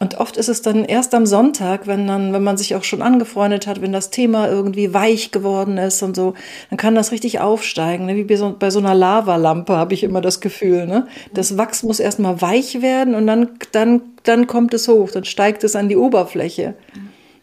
Und 0.00 0.18
oft 0.18 0.36
ist 0.36 0.48
es 0.48 0.62
dann 0.62 0.84
erst 0.84 1.14
am 1.14 1.26
Sonntag, 1.26 1.86
wenn 1.86 2.06
dann, 2.06 2.32
wenn 2.32 2.44
man 2.44 2.56
sich 2.56 2.76
auch 2.76 2.84
schon 2.84 3.02
angefreundet 3.02 3.66
hat, 3.66 3.80
wenn 3.80 3.92
das 3.92 4.10
Thema 4.10 4.48
irgendwie 4.48 4.94
weich 4.94 5.32
geworden 5.32 5.76
ist 5.76 6.02
und 6.02 6.14
so, 6.14 6.34
dann 6.70 6.76
kann 6.76 6.94
das 6.94 7.10
richtig 7.10 7.40
aufsteigen, 7.40 8.06
ne? 8.06 8.14
wie 8.14 8.24
bei 8.24 8.36
so, 8.36 8.54
bei 8.56 8.70
so 8.70 8.78
einer 8.78 8.94
Lavalampe 8.94 9.76
habe 9.76 9.94
ich 9.94 10.04
immer 10.04 10.20
das 10.20 10.40
Gefühl. 10.40 10.86
Ne? 10.86 11.08
Das 11.34 11.58
Wachs 11.58 11.82
muss 11.82 11.98
erstmal 11.98 12.40
weich 12.40 12.80
werden 12.80 13.14
und 13.14 13.26
dann, 13.26 13.48
dann, 13.72 14.02
dann 14.22 14.46
kommt 14.46 14.72
es 14.72 14.86
hoch, 14.86 15.10
dann 15.10 15.24
steigt 15.24 15.64
es 15.64 15.74
an 15.74 15.88
die 15.88 15.96
Oberfläche. 15.96 16.74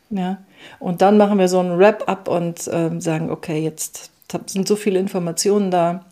Ja. 0.10 0.38
Und 0.80 1.02
dann 1.02 1.18
machen 1.18 1.38
wir 1.38 1.48
so 1.48 1.60
ein 1.60 1.78
Wrap-up 1.78 2.28
und 2.28 2.68
äh, 2.68 2.90
sagen, 3.00 3.30
okay, 3.30 3.60
jetzt 3.60 4.12
sind 4.48 4.68
so 4.68 4.76
viele 4.76 5.00
Informationen 5.00 5.72
da 5.72 6.06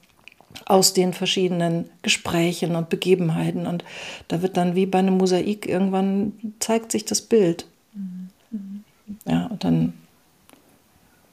aus 0.66 0.94
den 0.94 1.14
verschiedenen 1.14 1.90
Gesprächen 2.02 2.76
und 2.76 2.90
Begebenheiten. 2.90 3.68
Und 3.68 3.84
da 4.28 4.42
wird 4.42 4.58
dann 4.58 4.76
wie 4.76 4.86
bei 4.86 5.00
einem 5.00 5.18
Mosaik 5.18 5.68
irgendwann 5.68 6.34
zeigt 6.60 6.92
sich 6.92 7.06
das 7.06 7.22
Bild. 7.22 7.66
Mhm. 7.94 8.84
Ja, 9.26 9.48
und 9.48 9.64
dann 9.64 9.94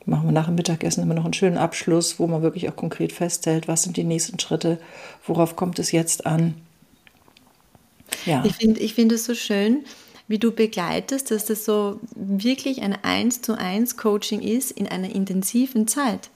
machen 0.06 0.26
wir 0.26 0.32
nach 0.32 0.46
dem 0.46 0.56
Mittagessen 0.56 1.02
immer 1.02 1.14
noch 1.14 1.24
einen 1.24 1.34
schönen 1.34 1.58
Abschluss, 1.58 2.18
wo 2.18 2.26
man 2.26 2.42
wirklich 2.42 2.68
auch 2.68 2.76
konkret 2.76 3.12
festhält, 3.12 3.68
was 3.68 3.84
sind 3.84 3.96
die 3.96 4.04
nächsten 4.04 4.38
Schritte, 4.38 4.78
worauf 5.26 5.56
kommt 5.56 5.78
es 5.78 5.92
jetzt 5.92 6.26
an. 6.26 6.54
Ja. 8.26 8.44
Ich 8.44 8.56
finde 8.56 8.80
ich 8.80 8.94
find 8.94 9.12
es 9.12 9.24
so 9.24 9.34
schön, 9.34 9.84
wie 10.26 10.38
du 10.38 10.52
begleitest, 10.52 11.30
dass 11.30 11.46
das 11.46 11.64
so 11.64 12.00
wirklich 12.14 12.82
ein 12.82 12.96
1 13.02 13.42
zu 13.42 13.56
1 13.56 13.96
Coaching 13.96 14.40
ist 14.40 14.72
in 14.72 14.86
einer 14.88 15.14
intensiven 15.14 15.86
Zeit. 15.86 16.30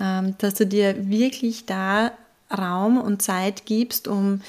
Ähm, 0.00 0.34
dass 0.38 0.54
du 0.54 0.66
dir 0.66 1.08
wirklich 1.08 1.66
da 1.66 2.12
Raum 2.56 2.98
und 2.98 3.22
Zeit 3.22 3.66
gibst, 3.66 4.08
um 4.08 4.40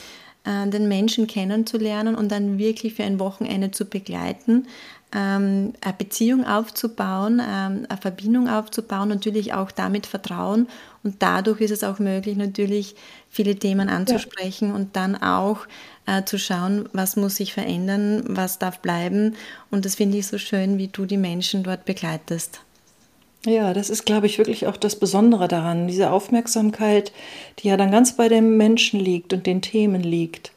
äh, 0.44 0.68
den 0.70 0.88
Menschen 0.88 1.28
kennenzulernen 1.28 2.16
und 2.16 2.32
dann 2.32 2.58
wirklich 2.58 2.94
für 2.94 3.04
ein 3.04 3.20
Wochenende 3.20 3.72
zu 3.72 3.86
begleiten, 3.86 4.68
ähm, 5.14 5.74
eine 5.82 5.94
Beziehung 5.98 6.46
aufzubauen, 6.46 7.40
ähm, 7.40 7.86
eine 7.90 7.98
Verbindung 8.02 8.50
aufzubauen, 8.50 9.10
natürlich 9.10 9.54
auch 9.54 9.72
damit 9.72 10.06
Vertrauen 10.06 10.68
und 11.04 11.22
dadurch 11.22 11.62
ist 11.62 11.72
es 11.72 11.84
auch 11.84 12.00
möglich, 12.00 12.38
natürlich 12.38 12.96
viele 13.30 13.56
Themen 13.56 13.90
anzusprechen 13.90 14.70
ja. 14.70 14.76
und 14.76 14.96
dann 14.96 15.16
auch 15.16 15.68
äh, 16.06 16.24
zu 16.24 16.38
schauen, 16.38 16.90
was 16.94 17.16
muss 17.16 17.38
sich 17.38 17.54
verändern, 17.54 18.24
was 18.28 18.60
darf 18.60 18.80
bleiben 18.80 19.36
und 19.72 19.86
das 19.86 19.96
finde 19.96 20.18
ich 20.18 20.28
so 20.28 20.38
schön, 20.38 20.78
wie 20.78 20.90
du 20.90 21.06
die 21.06 21.18
Menschen 21.18 21.64
dort 21.64 21.86
begleitest. 21.86 22.65
Ja, 23.46 23.74
das 23.74 23.90
ist, 23.90 24.06
glaube 24.06 24.26
ich, 24.26 24.38
wirklich 24.40 24.66
auch 24.66 24.78
das 24.78 24.96
Besondere 24.96 25.48
daran, 25.48 25.88
diese 25.88 26.12
Aufmerksamkeit, 26.12 27.12
die 27.60 27.68
ja 27.68 27.78
dann 27.78 27.92
ganz 27.92 28.14
bei 28.14 28.28
dem 28.28 28.58
Menschen 28.58 29.00
liegt 29.00 29.34
und 29.34 29.46
den 29.46 29.62
Themen 29.62 30.02
liegt. 30.02 30.52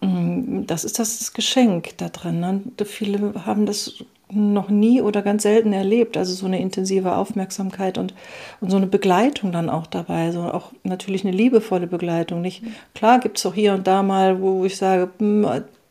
Mm, 0.00 0.64
das 0.66 0.84
ist 0.84 0.98
das 0.98 1.32
Geschenk 1.34 1.96
da 1.98 2.08
drin. 2.08 2.40
Ne? 2.40 2.62
Viele 2.86 3.34
haben 3.44 3.66
das 3.66 4.02
noch 4.30 4.70
nie 4.70 5.02
oder 5.02 5.22
ganz 5.22 5.42
selten 5.42 5.72
erlebt, 5.72 6.16
also 6.16 6.34
so 6.34 6.46
eine 6.46 6.60
intensive 6.60 7.14
Aufmerksamkeit 7.14 7.98
und, 7.98 8.14
und 8.60 8.70
so 8.70 8.78
eine 8.78 8.86
Begleitung 8.86 9.52
dann 9.52 9.68
auch 9.68 9.86
dabei, 9.86 10.32
so 10.32 10.40
auch 10.40 10.72
natürlich 10.82 11.24
eine 11.24 11.36
liebevolle 11.36 11.86
Begleitung. 11.86 12.40
Nicht, 12.40 12.62
klar 12.94 13.20
gibt 13.20 13.38
es 13.38 13.46
auch 13.46 13.54
hier 13.54 13.74
und 13.74 13.86
da 13.86 14.02
mal, 14.02 14.40
wo 14.40 14.64
ich 14.64 14.76
sage, 14.76 15.10
hm, 15.18 15.46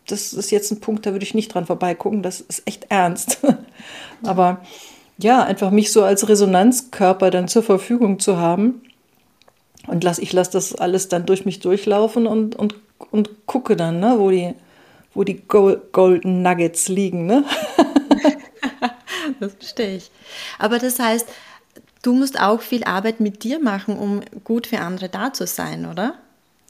das 0.07 0.33
ist 0.33 0.51
jetzt 0.51 0.71
ein 0.71 0.81
Punkt, 0.81 1.05
da 1.05 1.11
würde 1.11 1.23
ich 1.23 1.35
nicht 1.35 1.53
dran 1.53 1.65
vorbeigucken, 1.65 2.23
das 2.23 2.41
ist 2.41 2.63
echt 2.65 2.87
ernst. 2.89 3.39
Aber 4.23 4.61
ja, 5.17 5.43
einfach 5.43 5.71
mich 5.71 5.91
so 5.91 6.03
als 6.03 6.27
Resonanzkörper 6.27 7.31
dann 7.31 7.47
zur 7.47 7.63
Verfügung 7.63 8.19
zu 8.19 8.37
haben. 8.37 8.81
Und 9.87 10.03
lass, 10.03 10.19
ich 10.19 10.33
lasse 10.33 10.51
das 10.51 10.75
alles 10.75 11.09
dann 11.09 11.25
durch 11.25 11.45
mich 11.45 11.59
durchlaufen 11.59 12.25
und, 12.25 12.55
und, 12.55 12.75
und 13.11 13.45
gucke 13.45 13.75
dann, 13.75 13.99
ne, 13.99 14.15
wo 14.17 14.31
die, 14.31 14.53
wo 15.13 15.23
die 15.23 15.41
Gold, 15.41 15.91
Golden 15.91 16.41
Nuggets 16.41 16.87
liegen. 16.87 17.25
Ne? 17.25 17.43
das 19.39 19.53
verstehe 19.53 19.97
ich. 19.97 20.09
Aber 20.57 20.79
das 20.79 20.99
heißt, 20.99 21.27
du 22.01 22.13
musst 22.13 22.39
auch 22.39 22.61
viel 22.61 22.83
Arbeit 22.85 23.19
mit 23.19 23.43
dir 23.43 23.59
machen, 23.59 23.97
um 23.97 24.21
gut 24.43 24.67
für 24.67 24.79
andere 24.79 25.09
da 25.09 25.33
zu 25.33 25.45
sein, 25.45 25.85
oder? 25.85 26.15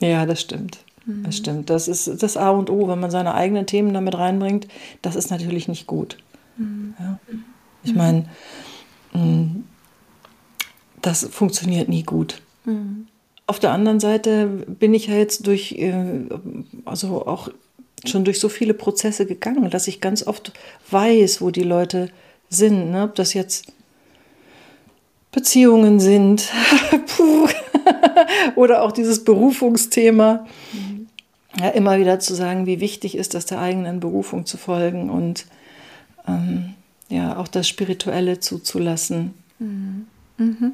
Ja, 0.00 0.26
das 0.26 0.40
stimmt. 0.40 0.78
Mhm. 1.06 1.24
Das 1.24 1.36
stimmt. 1.36 1.70
Das 1.70 1.86
ist 1.88 2.22
das 2.22 2.36
A 2.36 2.50
und 2.50 2.68
O, 2.68 2.88
wenn 2.88 3.00
man 3.00 3.10
seine 3.10 3.34
eigenen 3.34 3.66
Themen 3.66 3.94
damit 3.94 4.16
reinbringt. 4.16 4.66
Das 5.02 5.14
ist 5.14 5.30
natürlich 5.30 5.68
nicht 5.68 5.86
gut. 5.86 6.18
Mhm. 7.84 7.90
Ich 7.90 7.94
meine, 7.94 8.24
mm, 9.12 9.64
das 11.02 11.28
funktioniert 11.30 11.88
nie 11.88 12.02
gut. 12.02 12.40
Mhm. 12.64 13.06
Auf 13.46 13.58
der 13.58 13.72
anderen 13.72 14.00
Seite 14.00 14.46
bin 14.46 14.94
ich 14.94 15.06
ja 15.08 15.14
jetzt 15.14 15.46
durch, 15.46 15.72
äh, 15.72 15.92
also 16.84 17.26
auch 17.26 17.48
schon 18.06 18.24
durch 18.24 18.40
so 18.40 18.48
viele 18.48 18.74
Prozesse 18.74 19.26
gegangen, 19.26 19.70
dass 19.70 19.86
ich 19.86 20.00
ganz 20.00 20.26
oft 20.26 20.52
weiß, 20.90 21.40
wo 21.40 21.50
die 21.50 21.62
Leute 21.62 22.10
sind. 22.48 22.90
Ne? 22.90 23.04
Ob 23.04 23.14
das 23.14 23.34
jetzt 23.34 23.66
Beziehungen 25.30 26.00
sind 26.00 26.50
oder 28.56 28.82
auch 28.82 28.92
dieses 28.92 29.24
Berufungsthema. 29.24 30.46
Mhm. 30.72 31.08
Ja, 31.58 31.68
immer 31.68 31.98
wieder 31.98 32.18
zu 32.18 32.34
sagen, 32.34 32.66
wie 32.66 32.80
wichtig 32.80 33.16
ist 33.16 33.34
es, 33.34 33.46
der 33.46 33.60
eigenen 33.60 34.00
Berufung 34.00 34.44
zu 34.44 34.56
folgen 34.56 35.08
und 35.08 35.46
ähm, 36.26 36.74
ja, 37.08 37.36
auch 37.36 37.48
das 37.48 37.68
Spirituelle 37.68 38.40
zuzulassen. 38.40 39.34
Mhm. 39.58 40.06
Mhm. 40.38 40.72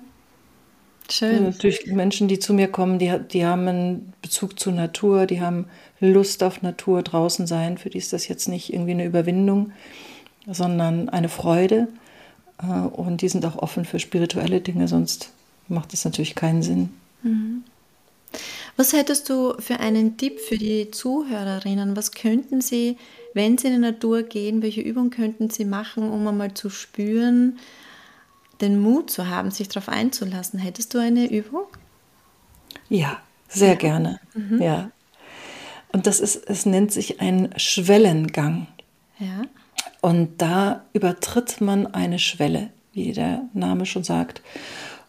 Schön. 1.11 1.45
Natürlich 1.45 1.87
Menschen, 1.87 2.29
die 2.29 2.39
zu 2.39 2.55
mir 2.55 2.69
kommen, 2.69 2.99
die, 2.99 3.13
die 3.33 3.45
haben 3.45 3.67
einen 3.67 4.13
Bezug 4.23 4.61
zur 4.61 4.73
Natur, 4.73 5.27
die 5.27 5.41
haben 5.41 5.67
Lust 5.99 6.43
auf 6.43 6.63
Natur, 6.63 7.03
draußen 7.03 7.47
sein. 7.47 7.79
Für 7.79 7.91
die 7.91 7.99
ist 7.99 8.13
das 8.13 8.29
jetzt 8.29 8.49
nicht 8.49 8.73
irgendwie 8.73 8.93
eine 8.93 9.05
Überwindung, 9.05 9.73
sondern 10.47 11.09
eine 11.09 11.29
Freude. 11.29 11.89
Äh, 12.63 12.67
und 12.67 13.23
die 13.23 13.29
sind 13.29 13.45
auch 13.45 13.57
offen 13.57 13.85
für 13.85 13.99
spirituelle 13.99 14.61
Dinge, 14.61 14.87
sonst 14.87 15.33
macht 15.69 15.93
es 15.93 16.05
natürlich 16.05 16.35
keinen 16.35 16.63
Sinn. 16.63 16.91
Mhm. 17.23 17.65
Was 18.77 18.93
hättest 18.93 19.29
du 19.29 19.55
für 19.59 19.81
einen 19.81 20.17
Tipp 20.17 20.41
für 20.41 20.57
die 20.57 20.91
Zuhörerinnen? 20.91 21.97
Was 21.97 22.13
könnten 22.13 22.61
sie, 22.61 22.97
wenn 23.35 23.59
sie 23.59 23.69
in 23.69 23.75
die 23.75 23.79
Natur 23.79 24.23
gehen, 24.23 24.63
welche 24.63 24.81
Übung 24.81 25.11
könnten 25.11 25.51
sie 25.51 25.65
machen, 25.65 26.11
um 26.11 26.27
einmal 26.27 26.55
zu 26.55 26.71
spüren, 26.71 27.59
den 28.61 28.81
Mut 28.81 29.11
zu 29.11 29.29
haben, 29.29 29.51
sich 29.51 29.69
darauf 29.69 29.89
einzulassen. 29.89 30.59
Hättest 30.59 30.95
du 30.95 30.99
eine 30.99 31.31
Übung? 31.31 31.67
Ja, 32.89 33.21
sehr 33.49 33.71
ja. 33.71 33.75
gerne. 33.75 34.21
Mhm. 34.35 34.61
Ja. 34.61 34.91
Und 35.93 36.07
das 36.07 36.21
ist, 36.21 36.49
es 36.49 36.67
nennt 36.67 36.93
sich 36.93 37.21
ein 37.21 37.53
Schwellengang. 37.57 38.67
Ja. 39.19 39.43
Und 40.01 40.41
da 40.41 40.85
übertritt 40.93 41.61
man 41.61 41.87
eine 41.87 42.19
Schwelle, 42.19 42.71
wie 42.93 43.13
der 43.13 43.43
Name 43.53 43.87
schon 43.87 44.05
sagt. 44.05 44.43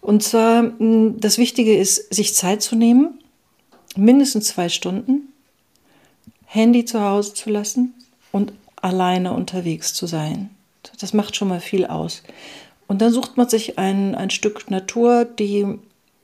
Und 0.01 0.23
zwar, 0.23 0.71
das 0.79 1.37
Wichtige 1.37 1.77
ist, 1.77 2.13
sich 2.13 2.33
Zeit 2.33 2.61
zu 2.61 2.75
nehmen, 2.75 3.20
mindestens 3.97 4.47
zwei 4.47 4.69
Stunden, 4.69 5.33
Handy 6.45 6.85
zu 6.85 7.01
Hause 7.01 7.33
zu 7.33 7.49
lassen 7.49 7.93
und 8.31 8.53
alleine 8.75 9.33
unterwegs 9.33 9.93
zu 9.93 10.07
sein. 10.07 10.49
Das 10.99 11.13
macht 11.13 11.35
schon 11.35 11.47
mal 11.47 11.59
viel 11.59 11.85
aus. 11.85 12.23
Und 12.87 13.01
dann 13.01 13.13
sucht 13.13 13.37
man 13.37 13.47
sich 13.47 13.77
ein, 13.77 14.15
ein 14.15 14.31
Stück 14.31 14.69
Natur, 14.69 15.25
die 15.25 15.63
mh, 15.63 15.79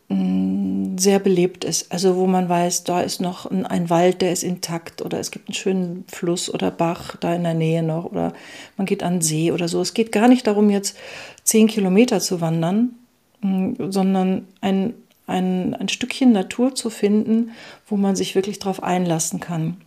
mm, 0.10 0.98
sehr 0.98 1.20
belebt 1.20 1.64
ist. 1.64 1.92
Also 1.92 2.16
wo 2.18 2.28
man 2.28 2.50
weiß, 2.50 2.84
da 2.84 3.02
ist 3.02 3.22
noch 3.22 3.46
ein, 3.50 3.66
ein, 3.66 3.90
Wald, 3.90 4.22
der 4.22 4.34
ist 4.34 4.44
intakt 4.44 5.02
oder 5.02 5.20
es 5.20 5.32
gibt 5.32 5.48
einen 5.48 5.56
schönen 5.56 6.06
Fluss 6.08 6.54
oder 6.54 6.72
Bach 6.72 7.16
da 7.18 7.34
in 7.34 7.44
der 7.44 7.54
Nähe 7.54 7.84
noch 7.84 8.06
oder 8.06 8.34
man 8.76 8.86
geht 8.86 9.04
an 9.04 9.16
den 9.16 9.22
See 9.22 9.52
oder 9.52 9.68
so. 9.68 9.80
Es 9.80 9.94
geht 9.94 10.12
gar 10.12 10.28
nicht 10.28 10.46
darum, 10.48 10.70
jetzt 10.70 10.98
zehn 11.44 11.68
Kilometer 11.68 12.20
zu 12.20 12.42
wandern, 12.42 12.96
mh, 13.42 13.50
mm, 13.50 13.92
sondern 13.92 14.48
ein, 14.60 14.94
ein, 15.28 15.76
ein 15.76 15.90
Stückchen 15.90 16.32
Natur 16.32 16.74
zu 16.74 16.90
finden, 16.90 17.52
wo 17.86 17.98
man 17.98 18.16
sich 18.16 18.34
wirklich 18.34 18.60
darauf 18.60 18.82
einlassen 18.82 19.40
kann. 19.40 19.78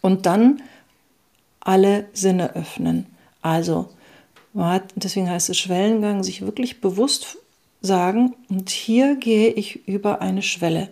Und 0.00 0.26
dann 0.26 0.62
alle 1.60 2.06
Sinne 2.12 2.54
öffnen. 2.54 3.06
Also 3.42 3.88
deswegen 4.94 5.28
heißt 5.28 5.50
es 5.50 5.58
Schwellengang, 5.58 6.22
sich 6.22 6.42
wirklich 6.42 6.80
bewusst 6.80 7.38
sagen, 7.80 8.34
und 8.48 8.70
hier 8.70 9.16
gehe 9.16 9.50
ich 9.50 9.86
über 9.88 10.20
eine 10.20 10.42
Schwelle. 10.42 10.88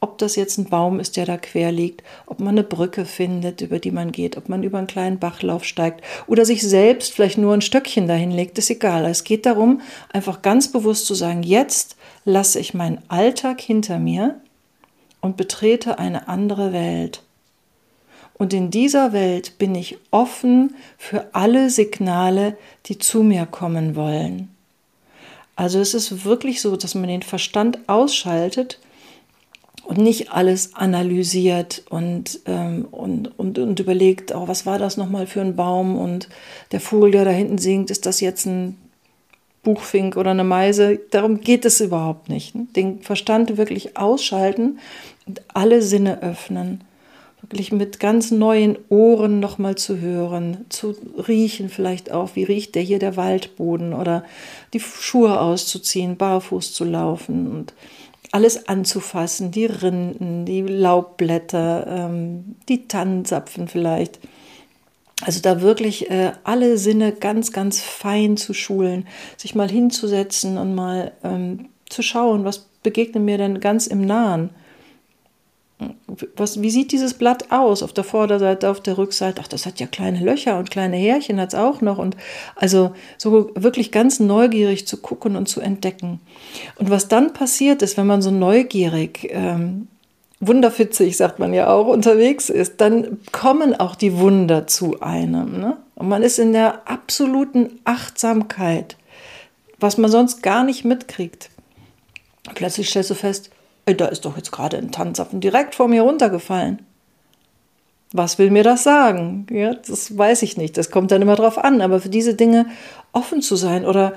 Ob 0.00 0.18
das 0.18 0.36
jetzt 0.36 0.58
ein 0.58 0.66
Baum 0.66 1.00
ist, 1.00 1.16
der 1.16 1.26
da 1.26 1.36
quer 1.36 1.72
liegt, 1.72 2.04
ob 2.26 2.38
man 2.38 2.50
eine 2.50 2.62
Brücke 2.62 3.04
findet, 3.04 3.60
über 3.60 3.80
die 3.80 3.90
man 3.90 4.12
geht, 4.12 4.36
ob 4.36 4.48
man 4.48 4.62
über 4.62 4.78
einen 4.78 4.86
kleinen 4.86 5.18
Bachlauf 5.18 5.64
steigt 5.64 6.04
oder 6.28 6.44
sich 6.44 6.62
selbst 6.62 7.12
vielleicht 7.12 7.38
nur 7.38 7.52
ein 7.52 7.62
Stöckchen 7.62 8.06
dahin 8.06 8.30
legt, 8.30 8.58
ist 8.58 8.70
egal. 8.70 9.06
Es 9.06 9.24
geht 9.24 9.44
darum, 9.44 9.80
einfach 10.12 10.42
ganz 10.42 10.70
bewusst 10.70 11.06
zu 11.06 11.14
sagen, 11.14 11.42
jetzt 11.42 11.96
lasse 12.24 12.60
ich 12.60 12.74
meinen 12.74 13.02
Alltag 13.08 13.60
hinter 13.60 13.98
mir 13.98 14.40
und 15.20 15.36
betrete 15.36 15.98
eine 15.98 16.28
andere 16.28 16.72
Welt. 16.72 17.22
Und 18.34 18.52
in 18.52 18.70
dieser 18.70 19.12
Welt 19.12 19.58
bin 19.58 19.74
ich 19.74 19.98
offen 20.12 20.76
für 20.96 21.34
alle 21.34 21.70
Signale, 21.70 22.56
die 22.86 22.98
zu 22.98 23.24
mir 23.24 23.46
kommen 23.46 23.96
wollen. 23.96 24.54
Also 25.56 25.80
es 25.80 25.92
ist 25.92 26.24
wirklich 26.24 26.60
so, 26.60 26.76
dass 26.76 26.94
man 26.94 27.08
den 27.08 27.22
Verstand 27.22 27.80
ausschaltet 27.88 28.78
und 29.88 29.96
nicht 29.96 30.32
alles 30.32 30.74
analysiert 30.74 31.82
und, 31.88 32.40
ähm, 32.44 32.86
und, 32.90 33.38
und, 33.38 33.58
und 33.58 33.80
überlegt, 33.80 34.34
oh, 34.34 34.46
was 34.46 34.66
war 34.66 34.78
das 34.78 34.98
nochmal 34.98 35.26
für 35.26 35.40
ein 35.40 35.56
Baum 35.56 35.96
und 35.96 36.28
der 36.72 36.80
Vogel, 36.80 37.12
der 37.12 37.24
da 37.24 37.30
hinten 37.30 37.56
singt, 37.56 37.90
ist 37.90 38.04
das 38.04 38.20
jetzt 38.20 38.44
ein 38.44 38.76
Buchfink 39.62 40.18
oder 40.18 40.32
eine 40.32 40.44
Meise? 40.44 41.00
Darum 41.10 41.40
geht 41.40 41.64
es 41.64 41.80
überhaupt 41.80 42.28
nicht. 42.28 42.52
Den 42.76 43.00
Verstand 43.00 43.56
wirklich 43.56 43.96
ausschalten 43.96 44.78
und 45.26 45.40
alle 45.54 45.80
Sinne 45.80 46.22
öffnen 46.22 46.84
wirklich 47.40 47.72
mit 47.72 47.98
ganz 47.98 48.30
neuen 48.30 48.76
Ohren 48.90 49.40
nochmal 49.40 49.76
zu 49.76 50.00
hören, 50.00 50.66
zu 50.68 50.94
riechen 51.28 51.70
vielleicht 51.70 52.10
auch, 52.10 52.30
wie 52.34 52.44
riecht 52.44 52.74
der 52.74 52.82
hier 52.82 52.98
der 52.98 53.16
Waldboden 53.16 53.94
oder 53.94 54.24
die 54.74 54.80
Schuhe 54.80 55.40
auszuziehen, 55.40 56.16
barfuß 56.16 56.74
zu 56.74 56.84
laufen 56.84 57.50
und 57.50 57.72
alles 58.32 58.68
anzufassen, 58.68 59.50
die 59.50 59.66
Rinden, 59.66 60.44
die 60.44 60.62
Laubblätter, 60.62 61.86
ähm, 61.86 62.56
die 62.68 62.88
Tannenzapfen 62.88 63.68
vielleicht. 63.68 64.18
Also 65.22 65.40
da 65.40 65.60
wirklich 65.60 66.10
äh, 66.10 66.32
alle 66.44 66.78
Sinne 66.78 67.12
ganz, 67.12 67.52
ganz 67.52 67.80
fein 67.80 68.36
zu 68.36 68.54
schulen, 68.54 69.06
sich 69.36 69.54
mal 69.54 69.68
hinzusetzen 69.68 70.58
und 70.58 70.74
mal 70.74 71.12
ähm, 71.24 71.70
zu 71.88 72.02
schauen, 72.02 72.44
was 72.44 72.68
begegnet 72.82 73.24
mir 73.24 73.38
denn 73.38 73.60
ganz 73.60 73.86
im 73.86 74.02
Nahen 74.06 74.50
was, 76.36 76.60
wie 76.60 76.70
sieht 76.70 76.90
dieses 76.90 77.14
Blatt 77.14 77.52
aus 77.52 77.82
auf 77.82 77.92
der 77.92 78.02
Vorderseite, 78.02 78.68
auf 78.68 78.80
der 78.80 78.98
Rückseite? 78.98 79.40
Ach, 79.44 79.48
das 79.48 79.64
hat 79.64 79.78
ja 79.78 79.86
kleine 79.86 80.20
Löcher 80.20 80.58
und 80.58 80.70
kleine 80.70 80.96
Härchen 80.96 81.40
hat 81.40 81.52
es 81.52 81.58
auch 81.58 81.80
noch. 81.80 81.98
Und 81.98 82.16
also 82.56 82.92
so 83.16 83.50
wirklich 83.54 83.92
ganz 83.92 84.18
neugierig 84.18 84.88
zu 84.88 84.96
gucken 84.96 85.36
und 85.36 85.48
zu 85.48 85.60
entdecken. 85.60 86.20
Und 86.76 86.90
was 86.90 87.06
dann 87.06 87.32
passiert 87.32 87.82
ist, 87.82 87.96
wenn 87.96 88.08
man 88.08 88.22
so 88.22 88.32
neugierig, 88.32 89.28
ähm, 89.30 89.86
wunderfitzig, 90.40 91.16
sagt 91.16 91.38
man 91.38 91.54
ja 91.54 91.68
auch, 91.68 91.86
unterwegs 91.86 92.48
ist, 92.48 92.80
dann 92.80 93.18
kommen 93.30 93.78
auch 93.78 93.94
die 93.94 94.18
Wunder 94.18 94.66
zu 94.66 95.00
einem. 95.00 95.60
Ne? 95.60 95.76
Und 95.94 96.08
man 96.08 96.22
ist 96.22 96.40
in 96.40 96.52
der 96.52 96.88
absoluten 96.88 97.80
Achtsamkeit, 97.84 98.96
was 99.78 99.96
man 99.96 100.10
sonst 100.10 100.42
gar 100.42 100.64
nicht 100.64 100.84
mitkriegt. 100.84 101.50
Plötzlich 102.54 102.88
stellst 102.88 103.10
du 103.10 103.14
fest, 103.14 103.50
da 103.94 104.06
ist 104.06 104.24
doch 104.24 104.36
jetzt 104.36 104.52
gerade 104.52 104.76
ein 104.76 104.90
Tanzapfen 104.90 105.40
direkt 105.40 105.74
vor 105.74 105.88
mir 105.88 106.02
runtergefallen. 106.02 106.80
Was 108.12 108.38
will 108.38 108.50
mir 108.50 108.62
das 108.62 108.84
sagen? 108.84 109.46
Ja, 109.50 109.74
das 109.74 110.16
weiß 110.16 110.42
ich 110.42 110.56
nicht. 110.56 110.78
Das 110.78 110.90
kommt 110.90 111.10
dann 111.10 111.20
immer 111.20 111.36
drauf 111.36 111.58
an. 111.58 111.82
Aber 111.82 112.00
für 112.00 112.08
diese 112.08 112.34
Dinge 112.34 112.66
offen 113.12 113.42
zu 113.42 113.54
sein 113.54 113.84
oder, 113.84 114.14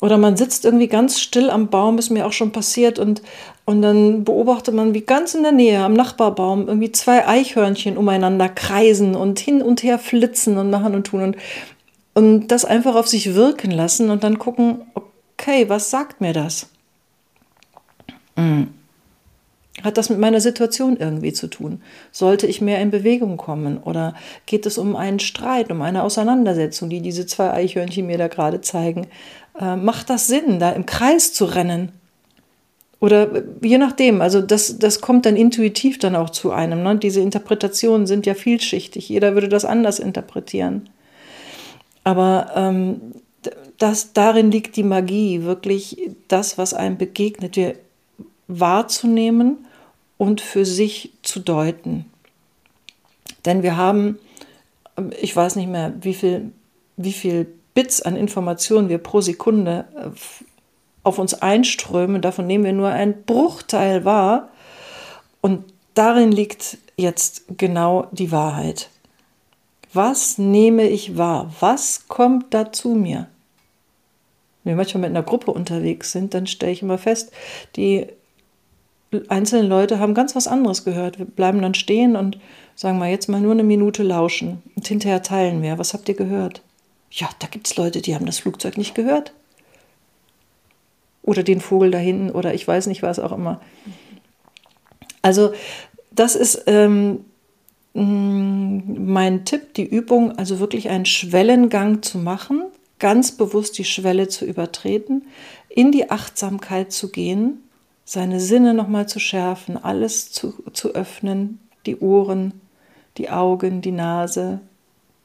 oder 0.00 0.18
man 0.18 0.36
sitzt 0.36 0.64
irgendwie 0.64 0.88
ganz 0.88 1.20
still 1.20 1.48
am 1.48 1.68
Baum, 1.68 1.98
ist 1.98 2.10
mir 2.10 2.26
auch 2.26 2.32
schon 2.32 2.50
passiert 2.50 2.98
und, 2.98 3.22
und 3.64 3.82
dann 3.82 4.24
beobachtet 4.24 4.74
man, 4.74 4.92
wie 4.92 5.02
ganz 5.02 5.34
in 5.34 5.44
der 5.44 5.52
Nähe 5.52 5.80
am 5.84 5.92
Nachbarbaum 5.92 6.66
irgendwie 6.66 6.90
zwei 6.90 7.28
Eichhörnchen 7.28 7.96
umeinander 7.96 8.48
kreisen 8.48 9.14
und 9.14 9.38
hin 9.38 9.62
und 9.62 9.84
her 9.84 10.00
flitzen 10.00 10.58
und 10.58 10.70
machen 10.70 10.96
und 10.96 11.06
tun 11.06 11.22
und, 11.22 11.36
und 12.14 12.48
das 12.48 12.64
einfach 12.64 12.96
auf 12.96 13.06
sich 13.06 13.34
wirken 13.34 13.70
lassen 13.70 14.10
und 14.10 14.24
dann 14.24 14.40
gucken, 14.40 14.82
okay, 14.94 15.68
was 15.68 15.90
sagt 15.90 16.20
mir 16.20 16.32
das? 16.32 16.68
Mhm. 18.34 18.77
Hat 19.84 19.96
das 19.96 20.10
mit 20.10 20.18
meiner 20.18 20.40
Situation 20.40 20.96
irgendwie 20.96 21.32
zu 21.32 21.46
tun? 21.46 21.80
Sollte 22.10 22.46
ich 22.46 22.60
mehr 22.60 22.80
in 22.80 22.90
Bewegung 22.90 23.36
kommen? 23.36 23.78
Oder 23.78 24.14
geht 24.46 24.66
es 24.66 24.76
um 24.76 24.96
einen 24.96 25.20
Streit, 25.20 25.70
um 25.70 25.82
eine 25.82 26.02
Auseinandersetzung, 26.02 26.90
die 26.90 27.00
diese 27.00 27.26
zwei 27.26 27.52
Eichhörnchen 27.52 28.06
mir 28.06 28.18
da 28.18 28.28
gerade 28.28 28.60
zeigen? 28.60 29.06
Äh, 29.58 29.76
macht 29.76 30.10
das 30.10 30.26
Sinn, 30.26 30.58
da 30.58 30.70
im 30.70 30.86
Kreis 30.86 31.32
zu 31.32 31.44
rennen? 31.44 31.92
Oder 33.00 33.34
äh, 33.34 33.44
je 33.62 33.78
nachdem, 33.78 34.20
also 34.20 34.40
das, 34.40 34.78
das 34.78 35.00
kommt 35.00 35.26
dann 35.26 35.36
intuitiv 35.36 35.98
dann 35.98 36.16
auch 36.16 36.30
zu 36.30 36.50
einem. 36.50 36.82
Ne? 36.82 36.96
Diese 36.96 37.20
Interpretationen 37.20 38.06
sind 38.06 38.26
ja 38.26 38.34
vielschichtig, 38.34 39.08
jeder 39.08 39.34
würde 39.34 39.48
das 39.48 39.64
anders 39.64 40.00
interpretieren. 40.00 40.88
Aber 42.02 42.52
ähm, 42.56 43.00
das, 43.78 44.12
darin 44.12 44.50
liegt 44.50 44.74
die 44.76 44.82
Magie, 44.82 45.44
wirklich 45.44 46.10
das, 46.26 46.58
was 46.58 46.74
einem 46.74 46.96
begegnet, 46.96 47.56
wahrzunehmen 48.48 49.66
und 50.18 50.40
für 50.40 50.64
sich 50.64 51.12
zu 51.22 51.40
deuten. 51.40 52.04
Denn 53.44 53.62
wir 53.62 53.76
haben, 53.76 54.18
ich 55.20 55.34
weiß 55.34 55.56
nicht 55.56 55.68
mehr, 55.68 55.94
wie 56.00 56.14
viel, 56.14 56.52
wie 56.96 57.12
viel 57.12 57.46
Bits 57.74 58.02
an 58.02 58.16
Informationen 58.16 58.88
wir 58.88 58.98
pro 58.98 59.20
Sekunde 59.20 59.86
äh, 59.94 60.10
auf 61.04 61.18
uns 61.18 61.34
einströmen, 61.34 62.20
davon 62.20 62.46
nehmen 62.46 62.64
wir 62.64 62.72
nur 62.72 62.88
einen 62.88 63.22
Bruchteil 63.22 64.04
wahr. 64.04 64.48
Und 65.40 65.64
darin 65.94 66.32
liegt 66.32 66.78
jetzt 66.96 67.44
genau 67.56 68.08
die 68.10 68.32
Wahrheit. 68.32 68.90
Was 69.92 70.36
nehme 70.36 70.88
ich 70.88 71.16
wahr? 71.16 71.54
Was 71.60 72.08
kommt 72.08 72.52
da 72.52 72.72
zu 72.72 72.90
mir? 72.90 73.28
Wenn 74.64 74.72
wir 74.72 74.76
manchmal 74.76 75.02
mit 75.02 75.10
einer 75.10 75.22
Gruppe 75.22 75.52
unterwegs 75.52 76.12
sind, 76.12 76.34
dann 76.34 76.46
stelle 76.46 76.72
ich 76.72 76.82
immer 76.82 76.98
fest, 76.98 77.32
die 77.76 78.08
einzelnen 79.28 79.68
Leute 79.68 79.98
haben 79.98 80.14
ganz 80.14 80.36
was 80.36 80.46
anderes 80.46 80.84
gehört. 80.84 81.18
Wir 81.18 81.26
bleiben 81.26 81.62
dann 81.62 81.74
stehen 81.74 82.16
und 82.16 82.38
sagen 82.74 82.98
mal 82.98 83.10
jetzt 83.10 83.28
mal 83.28 83.40
nur 83.40 83.52
eine 83.52 83.64
Minute 83.64 84.02
lauschen 84.02 84.62
und 84.76 84.86
hinterher 84.86 85.22
teilen 85.22 85.62
wir. 85.62 85.78
Was 85.78 85.94
habt 85.94 86.08
ihr 86.08 86.14
gehört? 86.14 86.62
Ja, 87.10 87.28
da 87.38 87.46
gibt 87.46 87.66
es 87.66 87.76
Leute, 87.76 88.02
die 88.02 88.14
haben 88.14 88.26
das 88.26 88.38
Flugzeug 88.38 88.76
nicht 88.76 88.94
gehört. 88.94 89.32
Oder 91.22 91.42
den 91.42 91.60
Vogel 91.60 91.90
da 91.90 91.98
hinten 91.98 92.30
oder 92.30 92.54
ich 92.54 92.66
weiß 92.66 92.86
nicht, 92.86 93.02
was 93.02 93.18
auch 93.18 93.32
immer. 93.32 93.60
Also 95.22 95.52
das 96.10 96.36
ist 96.36 96.64
ähm, 96.66 97.24
mm, 97.94 99.12
mein 99.12 99.44
Tipp, 99.44 99.74
die 99.74 99.84
Übung, 99.84 100.38
also 100.38 100.58
wirklich 100.58 100.88
einen 100.88 101.06
Schwellengang 101.06 102.02
zu 102.02 102.18
machen, 102.18 102.62
ganz 102.98 103.32
bewusst 103.32 103.78
die 103.78 103.84
Schwelle 103.84 104.28
zu 104.28 104.44
übertreten, 104.44 105.26
in 105.68 105.92
die 105.92 106.10
Achtsamkeit 106.10 106.92
zu 106.92 107.10
gehen, 107.10 107.62
seine 108.08 108.40
Sinne 108.40 108.72
nochmal 108.72 109.06
zu 109.06 109.20
schärfen, 109.20 109.76
alles 109.76 110.32
zu, 110.32 110.54
zu 110.72 110.94
öffnen, 110.94 111.60
die 111.84 111.98
Ohren, 111.98 112.54
die 113.18 113.28
Augen, 113.28 113.82
die 113.82 113.92
Nase, 113.92 114.60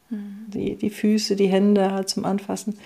mhm. 0.10 0.48
die, 0.48 0.76
die 0.76 0.90
Füße, 0.90 1.38
die 1.38 1.48
Hände 1.48 1.94
halt 1.94 2.10
zum 2.10 2.26
Anfassen 2.26 2.78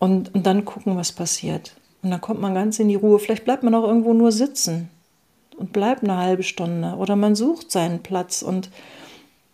und, 0.00 0.34
und 0.34 0.44
dann 0.44 0.64
gucken, 0.64 0.96
was 0.96 1.12
passiert. 1.12 1.76
Und 2.02 2.10
dann 2.10 2.20
kommt 2.20 2.40
man 2.40 2.52
ganz 2.52 2.80
in 2.80 2.88
die 2.88 2.96
Ruhe. 2.96 3.20
Vielleicht 3.20 3.44
bleibt 3.44 3.62
man 3.62 3.76
auch 3.76 3.84
irgendwo 3.84 4.12
nur 4.12 4.32
sitzen 4.32 4.88
und 5.56 5.72
bleibt 5.72 6.02
eine 6.02 6.16
halbe 6.16 6.42
Stunde. 6.42 6.96
Oder 6.96 7.14
man 7.14 7.36
sucht 7.36 7.70
seinen 7.70 8.02
Platz 8.02 8.42
und, 8.42 8.70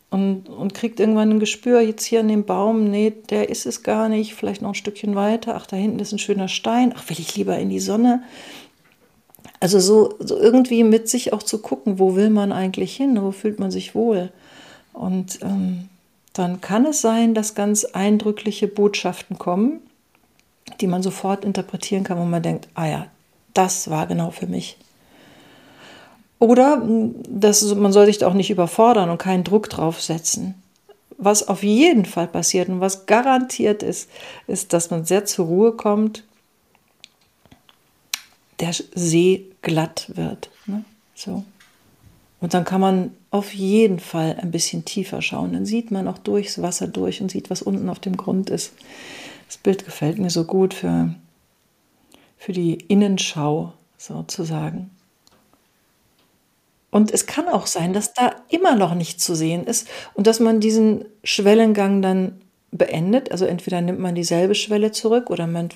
und, 0.09 0.49
und 0.49 0.73
kriegt 0.73 0.99
irgendwann 0.99 1.29
ein 1.29 1.41
Gespür, 1.41 1.83
jetzt 1.83 2.07
hier 2.07 2.21
an 2.21 2.29
dem 2.29 2.47
Baum, 2.47 2.91
nee, 2.91 3.13
der 3.29 3.51
ist 3.51 3.67
es 3.67 3.83
gar 3.83 4.09
nicht, 4.09 4.35
vielleicht 4.35 4.63
noch 4.63 4.71
ein 4.71 4.75
Stückchen 4.75 5.15
weiter, 5.15 5.57
ach, 5.57 5.67
da 5.67 5.77
hinten 5.77 5.99
ist 5.99 6.13
ein 6.13 6.19
schöner 6.19 6.49
Stein, 6.49 6.95
ach, 6.97 7.07
will 7.11 7.21
ich 7.21 7.37
lieber 7.37 7.59
in 7.59 7.69
die 7.69 7.81
Sonne. 7.81 8.23
Also 9.61 9.81
so, 9.81 10.15
so 10.21 10.39
irgendwie 10.39 10.85
mit 10.85 11.09
sich 11.09 11.33
auch 11.33 11.43
zu 11.43 11.59
gucken, 11.59 11.99
wo 11.99 12.15
will 12.15 12.31
man 12.31 12.53
eigentlich 12.53 12.97
hin, 12.97 13.21
wo 13.21 13.33
fühlt 13.33 13.59
man 13.59 13.71
sich 13.71 13.95
wohl. 13.95 14.31
Und 14.93 15.41
ähm, 15.43 15.89
dann 16.33 16.61
kann 16.61 16.87
es 16.87 17.01
sein, 17.01 17.35
dass 17.35 17.55
ganz 17.55 17.85
eindrückliche 17.85 18.69
Botschaften 18.69 19.39
kommen, 19.39 19.81
die 20.81 20.87
man 20.87 21.03
sofort 21.03 21.45
interpretieren 21.45 22.05
kann, 22.05 22.19
wo 22.19 22.25
man 22.25 22.43
denkt, 22.43 22.69
ah 22.75 22.87
ja, 22.87 23.07
das 23.55 23.91
war 23.91 24.07
genau 24.07 24.31
für 24.31 24.47
mich. 24.47 24.77
Oder 26.39 26.81
das, 27.29 27.75
man 27.75 27.93
soll 27.93 28.07
sich 28.07 28.25
auch 28.25 28.35
nicht 28.35 28.51
überfordern 28.51 29.11
und 29.11 29.19
keinen 29.19 29.43
Druck 29.45 29.69
drauf 29.69 30.01
setzen. 30.01 30.55
Was 31.17 31.49
auf 31.49 31.65
jeden 31.65 32.05
Fall 32.05 32.29
passiert 32.29 32.69
und 32.69 32.81
was 32.81 33.07
garantiert 33.07 33.83
ist, 33.83 34.09
ist, 34.47 34.73
dass 34.73 34.91
man 34.91 35.05
sehr 35.05 35.25
zur 35.25 35.47
Ruhe 35.47 35.73
kommt, 35.73 36.23
der 38.61 38.73
See 38.95 39.47
glatt 39.63 40.11
wird. 40.15 40.51
Ne? 40.67 40.85
So. 41.15 41.45
Und 42.41 42.55
dann 42.55 42.65
kann 42.65 42.81
man 42.81 43.13
auf 43.31 43.53
jeden 43.53 43.99
Fall 43.99 44.37
ein 44.41 44.51
bisschen 44.51 44.85
tiefer 44.85 45.23
schauen. 45.23 45.53
Dann 45.53 45.67
sieht 45.67 45.91
man 45.91 46.07
auch 46.09 46.19
durchs 46.19 46.63
Wasser 46.63 46.87
durch 46.87 47.21
und 47.21 47.31
sieht, 47.31 47.51
was 47.51 47.63
unten 47.63 47.89
auf 47.89 47.99
dem 47.99 48.17
Grund 48.17 48.51
ist. 48.51 48.73
Das 49.47 49.57
Bild 49.57 49.85
gefällt 49.85 50.19
mir 50.19 50.31
so 50.31 50.45
gut 50.45 50.75
für, 50.75 51.15
für 52.37 52.53
die 52.53 52.75
Innenschau 52.75 53.73
sozusagen. 53.97 54.91
Und 56.91 57.13
es 57.13 57.27
kann 57.27 57.49
auch 57.49 57.67
sein, 57.67 57.93
dass 57.93 58.15
da 58.15 58.35
immer 58.49 58.75
noch 58.75 58.95
nichts 58.95 59.25
zu 59.25 59.35
sehen 59.35 59.65
ist 59.65 59.89
und 60.15 60.27
dass 60.27 60.41
man 60.41 60.61
diesen 60.61 61.05
Schwellengang 61.23 62.01
dann 62.01 62.41
beendet. 62.71 63.31
Also 63.31 63.45
entweder 63.45 63.81
nimmt 63.81 63.99
man 63.99 64.15
dieselbe 64.15 64.55
Schwelle 64.55 64.93
zurück 64.93 65.29
oder 65.31 65.47
man 65.47 65.69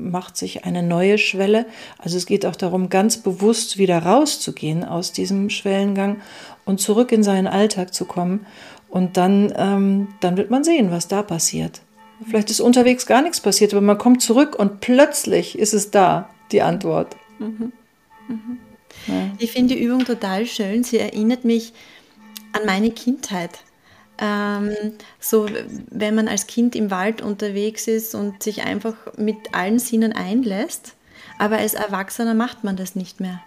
macht 0.00 0.36
sich 0.36 0.64
eine 0.64 0.82
neue 0.82 1.18
Schwelle. 1.18 1.66
Also 1.98 2.16
es 2.16 2.26
geht 2.26 2.46
auch 2.46 2.56
darum, 2.56 2.88
ganz 2.88 3.18
bewusst 3.18 3.78
wieder 3.78 3.98
rauszugehen 3.98 4.84
aus 4.84 5.12
diesem 5.12 5.50
Schwellengang 5.50 6.20
und 6.64 6.80
zurück 6.80 7.12
in 7.12 7.22
seinen 7.22 7.46
Alltag 7.46 7.94
zu 7.94 8.04
kommen. 8.04 8.46
Und 8.88 9.16
dann, 9.16 9.52
ähm, 9.56 10.08
dann 10.20 10.36
wird 10.36 10.50
man 10.50 10.64
sehen, 10.64 10.90
was 10.90 11.08
da 11.08 11.22
passiert. 11.22 11.80
Vielleicht 12.26 12.50
ist 12.50 12.60
unterwegs 12.60 13.06
gar 13.06 13.22
nichts 13.22 13.40
passiert, 13.40 13.72
aber 13.72 13.80
man 13.80 13.96
kommt 13.96 14.20
zurück 14.20 14.58
und 14.58 14.80
plötzlich 14.80 15.58
ist 15.58 15.72
es 15.72 15.90
da, 15.90 16.28
die 16.52 16.60
Antwort. 16.60 17.16
Mhm. 17.38 17.72
Mhm. 18.28 18.58
Ja. 19.06 19.30
Ich 19.38 19.52
finde 19.52 19.74
die 19.74 19.82
Übung 19.82 20.04
total 20.04 20.44
schön. 20.46 20.84
Sie 20.84 20.98
erinnert 20.98 21.44
mich 21.44 21.72
an 22.52 22.66
meine 22.66 22.90
Kindheit. 22.90 23.60
Ähm, 24.20 24.74
so, 25.18 25.48
wenn 25.90 26.14
man 26.14 26.28
als 26.28 26.46
Kind 26.46 26.76
im 26.76 26.90
Wald 26.90 27.22
unterwegs 27.22 27.86
ist 27.88 28.14
und 28.14 28.42
sich 28.42 28.62
einfach 28.62 28.94
mit 29.16 29.54
allen 29.54 29.78
Sinnen 29.78 30.12
einlässt, 30.12 30.94
aber 31.38 31.58
als 31.58 31.74
Erwachsener 31.74 32.34
macht 32.34 32.64
man 32.64 32.76
das 32.76 32.94
nicht 32.94 33.20
mehr. 33.20 33.40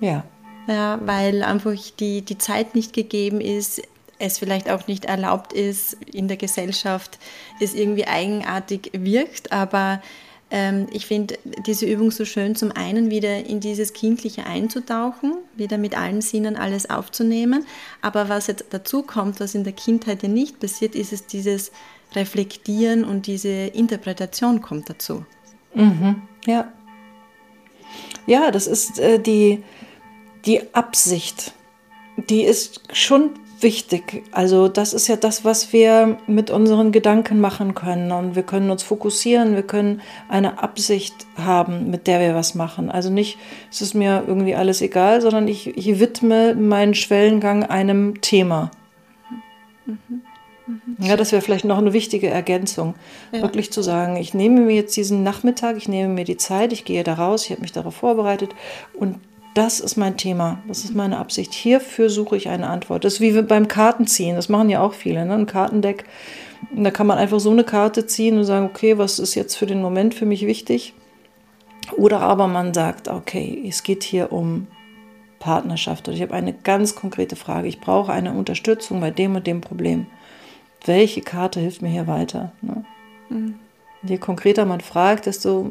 Ja. 0.00 0.24
Ja, 0.66 1.00
weil 1.04 1.42
einfach 1.42 1.74
die, 1.98 2.22
die 2.22 2.38
Zeit 2.38 2.74
nicht 2.74 2.92
gegeben 2.92 3.40
ist, 3.40 3.82
es 4.18 4.38
vielleicht 4.38 4.70
auch 4.70 4.86
nicht 4.86 5.06
erlaubt 5.06 5.52
ist 5.52 5.94
in 6.04 6.28
der 6.28 6.36
Gesellschaft, 6.36 7.18
es 7.58 7.74
irgendwie 7.74 8.06
eigenartig 8.06 8.90
wirkt, 8.92 9.50
aber 9.50 10.02
ich 10.90 11.06
finde 11.06 11.38
diese 11.64 11.86
Übung 11.86 12.10
so 12.10 12.24
schön, 12.24 12.56
zum 12.56 12.72
einen 12.72 13.10
wieder 13.10 13.46
in 13.46 13.60
dieses 13.60 13.92
Kindliche 13.92 14.46
einzutauchen, 14.46 15.34
wieder 15.54 15.78
mit 15.78 15.96
allen 15.96 16.22
Sinnen 16.22 16.56
alles 16.56 16.90
aufzunehmen. 16.90 17.66
Aber 18.02 18.28
was 18.28 18.48
jetzt 18.48 18.64
dazu 18.70 19.02
kommt, 19.02 19.38
was 19.38 19.54
in 19.54 19.62
der 19.62 19.72
Kindheit 19.72 20.24
ja 20.24 20.28
nicht 20.28 20.58
passiert, 20.58 20.96
ist 20.96 21.12
es 21.12 21.26
dieses 21.26 21.70
Reflektieren 22.14 23.04
und 23.04 23.28
diese 23.28 23.48
Interpretation 23.48 24.60
kommt 24.60 24.90
dazu. 24.90 25.24
Mhm. 25.74 26.22
Ja. 26.46 26.72
Ja, 28.26 28.50
das 28.50 28.66
ist 28.66 28.98
äh, 28.98 29.20
die, 29.20 29.62
die 30.46 30.74
Absicht. 30.74 31.52
Die 32.16 32.42
ist 32.42 32.80
schon 32.92 33.30
wichtig. 33.62 34.22
Also 34.32 34.68
das 34.68 34.92
ist 34.92 35.08
ja 35.08 35.16
das, 35.16 35.44
was 35.44 35.72
wir 35.72 36.18
mit 36.26 36.50
unseren 36.50 36.92
Gedanken 36.92 37.40
machen 37.40 37.74
können. 37.74 38.12
Und 38.12 38.36
wir 38.36 38.42
können 38.42 38.70
uns 38.70 38.82
fokussieren, 38.82 39.54
wir 39.54 39.62
können 39.62 40.00
eine 40.28 40.62
Absicht 40.62 41.14
haben, 41.36 41.90
mit 41.90 42.06
der 42.06 42.20
wir 42.20 42.34
was 42.34 42.54
machen. 42.54 42.90
Also 42.90 43.10
nicht, 43.10 43.38
es 43.70 43.82
ist 43.82 43.94
mir 43.94 44.24
irgendwie 44.26 44.54
alles 44.54 44.82
egal, 44.82 45.20
sondern 45.20 45.48
ich, 45.48 45.76
ich 45.76 46.00
widme 46.00 46.54
meinen 46.54 46.94
Schwellengang 46.94 47.64
einem 47.64 48.20
Thema. 48.20 48.70
Mhm. 49.86 50.22
Ja, 50.98 51.16
das 51.16 51.32
wäre 51.32 51.42
vielleicht 51.42 51.64
noch 51.64 51.78
eine 51.78 51.92
wichtige 51.92 52.28
Ergänzung. 52.28 52.94
Ja. 53.32 53.42
Wirklich 53.42 53.72
zu 53.72 53.82
sagen, 53.82 54.16
ich 54.16 54.34
nehme 54.34 54.60
mir 54.60 54.74
jetzt 54.74 54.96
diesen 54.96 55.22
Nachmittag, 55.22 55.76
ich 55.76 55.88
nehme 55.88 56.12
mir 56.12 56.24
die 56.24 56.36
Zeit, 56.36 56.72
ich 56.72 56.84
gehe 56.84 57.02
da 57.02 57.14
raus, 57.14 57.44
ich 57.44 57.50
habe 57.50 57.62
mich 57.62 57.72
darauf 57.72 57.96
vorbereitet 57.96 58.54
und 58.94 59.16
das 59.54 59.80
ist 59.80 59.96
mein 59.96 60.16
Thema, 60.16 60.62
das 60.68 60.84
ist 60.84 60.94
meine 60.94 61.18
Absicht. 61.18 61.52
Hierfür 61.52 62.08
suche 62.08 62.36
ich 62.36 62.48
eine 62.48 62.68
Antwort. 62.68 63.04
Das 63.04 63.14
ist 63.14 63.20
wie 63.20 63.42
beim 63.42 63.68
Kartenziehen, 63.68 64.36
das 64.36 64.48
machen 64.48 64.70
ja 64.70 64.80
auch 64.80 64.94
viele, 64.94 65.24
ne? 65.26 65.34
ein 65.34 65.46
Kartendeck. 65.46 66.04
Da 66.72 66.90
kann 66.90 67.06
man 67.06 67.18
einfach 67.18 67.40
so 67.40 67.50
eine 67.50 67.64
Karte 67.64 68.06
ziehen 68.06 68.38
und 68.38 68.44
sagen, 68.44 68.66
okay, 68.66 68.98
was 68.98 69.18
ist 69.18 69.34
jetzt 69.34 69.56
für 69.56 69.66
den 69.66 69.82
Moment 69.82 70.14
für 70.14 70.26
mich 70.26 70.46
wichtig? 70.46 70.94
Oder 71.96 72.20
aber 72.20 72.46
man 72.46 72.74
sagt, 72.74 73.08
okay, 73.08 73.64
es 73.66 73.82
geht 73.82 74.04
hier 74.04 74.30
um 74.32 74.68
Partnerschaft 75.40 76.06
oder 76.06 76.16
ich 76.16 76.22
habe 76.22 76.34
eine 76.34 76.52
ganz 76.52 76.94
konkrete 76.94 77.34
Frage. 77.34 77.66
Ich 77.66 77.80
brauche 77.80 78.12
eine 78.12 78.34
Unterstützung 78.34 79.00
bei 79.00 79.10
dem 79.10 79.34
und 79.34 79.46
dem 79.46 79.62
Problem. 79.62 80.06
Welche 80.84 81.22
Karte 81.22 81.60
hilft 81.60 81.82
mir 81.82 81.88
hier 81.88 82.06
weiter? 82.06 82.52
Ne? 82.60 82.84
Mhm. 83.30 83.54
Je 84.02 84.18
konkreter 84.18 84.64
man 84.64 84.80
fragt, 84.80 85.26
desto 85.26 85.70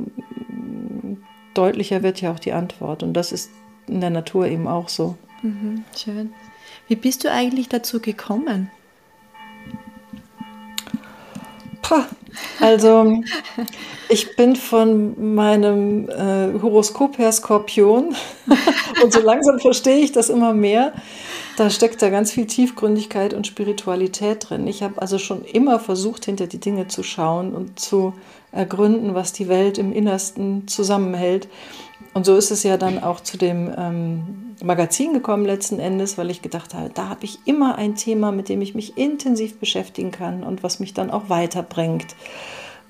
deutlicher 1.53 2.03
wird 2.03 2.21
ja 2.21 2.31
auch 2.31 2.39
die 2.39 2.53
Antwort. 2.53 3.03
Und 3.03 3.13
das 3.13 3.31
ist 3.31 3.51
in 3.91 4.01
der 4.01 4.09
Natur 4.09 4.47
eben 4.47 4.67
auch 4.67 4.89
so. 4.89 5.15
Mhm, 5.41 5.83
schön. 5.95 6.33
Wie 6.87 6.95
bist 6.95 7.23
du 7.23 7.31
eigentlich 7.31 7.69
dazu 7.69 7.99
gekommen? 7.99 8.71
Pah, 11.81 12.05
also, 12.59 13.21
ich 14.09 14.35
bin 14.35 14.55
von 14.55 15.33
meinem 15.35 16.09
äh, 16.09 16.61
Horoskop 16.61 17.17
her 17.17 17.31
Skorpion 17.31 18.15
und 19.03 19.13
so 19.13 19.21
langsam 19.21 19.59
verstehe 19.59 19.97
ich 19.97 20.11
das 20.11 20.29
immer 20.29 20.53
mehr, 20.53 20.93
da 21.57 21.69
steckt 21.69 22.01
da 22.01 22.09
ganz 22.09 22.31
viel 22.31 22.47
Tiefgründigkeit 22.47 23.33
und 23.33 23.45
Spiritualität 23.45 24.49
drin. 24.49 24.65
Ich 24.67 24.81
habe 24.81 25.01
also 25.01 25.17
schon 25.17 25.43
immer 25.43 25.79
versucht, 25.79 26.25
hinter 26.25 26.47
die 26.47 26.59
Dinge 26.59 26.87
zu 26.87 27.03
schauen 27.03 27.53
und 27.53 27.79
zu 27.79 28.13
ergründen, 28.51 29.13
was 29.13 29.33
die 29.33 29.49
Welt 29.49 29.77
im 29.77 29.91
Innersten 29.91 30.67
zusammenhält. 30.67 31.49
Und 32.13 32.25
so 32.25 32.35
ist 32.35 32.51
es 32.51 32.63
ja 32.63 32.77
dann 32.77 33.03
auch 33.03 33.21
zu 33.21 33.37
dem 33.37 33.71
ähm, 33.77 34.55
Magazin 34.63 35.13
gekommen 35.13 35.45
letzten 35.45 35.79
Endes, 35.79 36.17
weil 36.17 36.31
ich 36.31 36.41
gedacht 36.41 36.73
habe, 36.73 36.89
da 36.93 37.07
habe 37.07 37.23
ich 37.23 37.39
immer 37.45 37.75
ein 37.77 37.95
Thema, 37.95 38.31
mit 38.31 38.49
dem 38.49 38.61
ich 38.61 38.73
mich 38.73 38.97
intensiv 38.97 39.59
beschäftigen 39.59 40.11
kann 40.11 40.43
und 40.43 40.63
was 40.63 40.79
mich 40.79 40.93
dann 40.93 41.11
auch 41.11 41.29
weiterbringt. 41.29 42.15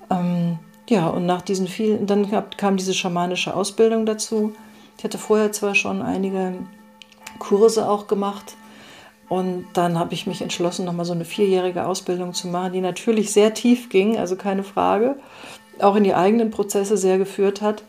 Ähm, 0.09 0.57
ja, 0.89 1.07
und 1.07 1.25
nach 1.25 1.41
diesen 1.41 1.67
vielen, 1.67 2.07
dann 2.07 2.27
kam 2.57 2.77
diese 2.77 2.93
schamanische 2.93 3.55
Ausbildung 3.55 4.05
dazu. 4.05 4.53
Ich 4.97 5.03
hatte 5.03 5.17
vorher 5.17 5.51
zwar 5.51 5.75
schon 5.75 6.01
einige 6.01 6.53
Kurse 7.37 7.87
auch 7.87 8.07
gemacht 8.07 8.55
und 9.29 9.67
dann 9.73 9.99
habe 9.99 10.15
ich 10.15 10.25
mich 10.25 10.41
entschlossen, 10.41 10.85
nochmal 10.85 11.05
so 11.05 11.13
eine 11.13 11.25
vierjährige 11.25 11.85
Ausbildung 11.85 12.33
zu 12.33 12.47
machen, 12.47 12.73
die 12.73 12.81
natürlich 12.81 13.31
sehr 13.31 13.53
tief 13.53 13.89
ging, 13.89 14.17
also 14.17 14.35
keine 14.35 14.63
Frage, 14.63 15.17
auch 15.79 15.95
in 15.95 16.03
die 16.03 16.15
eigenen 16.15 16.49
Prozesse 16.49 16.97
sehr 16.97 17.19
geführt 17.19 17.61
hat. 17.61 17.83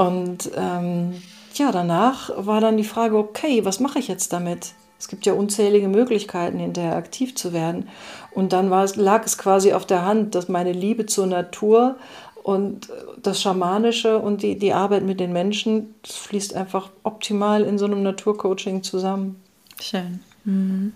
Und 0.00 0.50
ähm, 0.56 1.20
ja, 1.56 1.72
danach 1.72 2.30
war 2.34 2.62
dann 2.62 2.78
die 2.78 2.84
Frage, 2.84 3.18
okay, 3.18 3.66
was 3.66 3.80
mache 3.80 3.98
ich 3.98 4.08
jetzt 4.08 4.32
damit? 4.32 4.72
Es 4.98 5.08
gibt 5.08 5.26
ja 5.26 5.34
unzählige 5.34 5.88
Möglichkeiten, 5.88 6.58
hinterher 6.58 6.96
aktiv 6.96 7.34
zu 7.34 7.52
werden. 7.52 7.86
Und 8.30 8.54
dann 8.54 8.70
war 8.70 8.82
es, 8.82 8.96
lag 8.96 9.26
es 9.26 9.36
quasi 9.36 9.74
auf 9.74 9.84
der 9.84 10.06
Hand, 10.06 10.34
dass 10.34 10.48
meine 10.48 10.72
Liebe 10.72 11.04
zur 11.04 11.26
Natur 11.26 11.96
und 12.42 12.88
das 13.22 13.42
Schamanische 13.42 14.18
und 14.18 14.42
die, 14.42 14.58
die 14.58 14.72
Arbeit 14.72 15.02
mit 15.02 15.20
den 15.20 15.34
Menschen, 15.34 15.94
das 16.00 16.16
fließt 16.16 16.54
einfach 16.54 16.88
optimal 17.02 17.64
in 17.64 17.76
so 17.76 17.84
einem 17.84 18.02
Naturcoaching 18.02 18.82
zusammen. 18.82 19.38
Schön. 19.82 20.20
Mhm. 20.44 20.94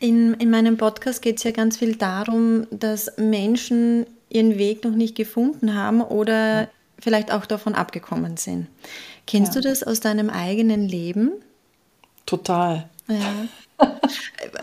In, 0.00 0.34
in 0.34 0.50
meinem 0.50 0.76
Podcast 0.76 1.22
geht 1.22 1.36
es 1.36 1.44
ja 1.44 1.52
ganz 1.52 1.76
viel 1.76 1.94
darum, 1.94 2.66
dass 2.72 3.12
Menschen 3.18 4.06
ihren 4.30 4.58
Weg 4.58 4.82
noch 4.82 4.96
nicht 4.96 5.14
gefunden 5.14 5.76
haben 5.76 6.00
oder 6.00 6.68
vielleicht 7.00 7.32
auch 7.32 7.46
davon 7.46 7.74
abgekommen 7.74 8.36
sind. 8.36 8.68
Kennst 9.26 9.54
ja. 9.54 9.60
du 9.60 9.68
das 9.68 9.82
aus 9.82 10.00
deinem 10.00 10.30
eigenen 10.30 10.86
Leben? 10.86 11.32
Total. 12.26 12.88
Ja. 13.08 13.46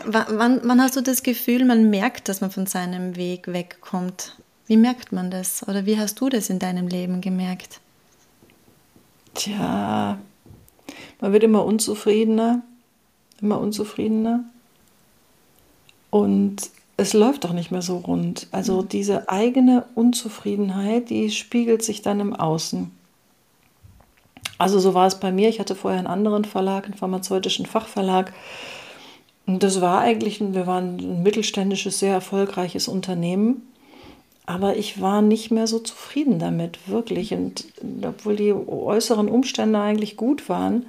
wann, 0.04 0.60
wann 0.62 0.80
hast 0.80 0.96
du 0.96 1.00
das 1.00 1.22
Gefühl, 1.22 1.64
man 1.64 1.90
merkt, 1.90 2.28
dass 2.28 2.40
man 2.40 2.50
von 2.50 2.66
seinem 2.66 3.16
Weg 3.16 3.48
wegkommt? 3.48 4.36
Wie 4.66 4.76
merkt 4.76 5.12
man 5.12 5.30
das? 5.30 5.66
Oder 5.66 5.86
wie 5.86 5.98
hast 5.98 6.20
du 6.20 6.28
das 6.28 6.50
in 6.50 6.58
deinem 6.58 6.88
Leben 6.88 7.20
gemerkt? 7.20 7.80
Tja, 9.34 10.18
man 11.20 11.32
wird 11.32 11.42
immer 11.44 11.64
unzufriedener, 11.64 12.62
immer 13.40 13.60
unzufriedener. 13.60 14.44
Und 16.10 16.70
es 16.98 17.12
läuft 17.12 17.44
doch 17.44 17.52
nicht 17.52 17.70
mehr 17.70 17.80
so 17.80 17.98
rund. 17.98 18.48
Also 18.50 18.82
mhm. 18.82 18.88
diese 18.88 19.28
eigene 19.28 19.84
Unzufriedenheit, 19.94 21.10
die 21.10 21.30
spiegelt 21.30 21.82
sich 21.82 22.02
dann 22.02 22.20
im 22.20 22.34
Außen. 22.34 22.90
Also 24.58 24.80
so 24.80 24.94
war 24.94 25.06
es 25.06 25.20
bei 25.20 25.30
mir. 25.30 25.48
Ich 25.48 25.60
hatte 25.60 25.76
vorher 25.76 26.00
einen 26.00 26.08
anderen 26.08 26.44
Verlag, 26.44 26.84
einen 26.84 26.94
pharmazeutischen 26.94 27.66
Fachverlag. 27.66 28.32
Und 29.46 29.62
das 29.62 29.80
war 29.80 30.00
eigentlich, 30.00 30.40
wir 30.40 30.66
waren 30.66 30.96
ein 30.96 31.22
mittelständisches, 31.22 32.00
sehr 32.00 32.12
erfolgreiches 32.12 32.88
Unternehmen. 32.88 33.62
Aber 34.44 34.76
ich 34.76 35.00
war 35.00 35.22
nicht 35.22 35.52
mehr 35.52 35.68
so 35.68 35.78
zufrieden 35.78 36.40
damit, 36.40 36.88
wirklich. 36.88 37.32
Und 37.32 37.66
obwohl 38.02 38.34
die 38.34 38.52
äußeren 38.52 39.28
Umstände 39.28 39.78
eigentlich 39.78 40.16
gut 40.16 40.48
waren, 40.48 40.86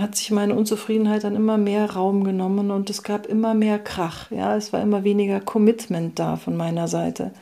hat 0.00 0.16
sich 0.16 0.30
meine 0.30 0.54
Unzufriedenheit 0.54 1.24
dann 1.24 1.36
immer 1.36 1.58
mehr 1.58 1.90
Raum 1.90 2.24
genommen 2.24 2.70
und 2.70 2.90
es 2.90 3.02
gab 3.02 3.26
immer 3.26 3.54
mehr 3.54 3.78
Krach. 3.78 4.30
Ja, 4.30 4.56
es 4.56 4.72
war 4.72 4.80
immer 4.80 5.04
weniger 5.04 5.40
Commitment 5.40 6.18
da 6.18 6.36
von 6.36 6.56
meiner 6.56 6.88
Seite. 6.88 7.32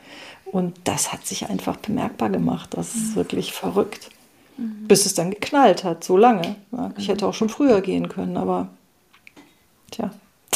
Und 0.45 0.75
das 0.83 1.13
hat 1.13 1.25
sich 1.25 1.49
einfach 1.49 1.77
bemerkbar 1.77 2.29
gemacht. 2.29 2.69
Das 2.71 2.95
ist 2.95 3.11
mhm. 3.11 3.15
wirklich 3.15 3.53
verrückt. 3.53 4.09
Mhm. 4.57 4.87
Bis 4.87 5.05
es 5.05 5.13
dann 5.13 5.31
geknallt 5.31 5.83
hat, 5.83 6.03
so 6.03 6.17
lange. 6.17 6.55
Ja, 6.71 6.91
ich 6.97 7.07
hätte 7.07 7.25
auch 7.25 7.33
schon 7.33 7.49
früher 7.49 7.81
gehen 7.81 8.09
können, 8.09 8.37
aber 8.37 8.67
tja. 9.91 10.11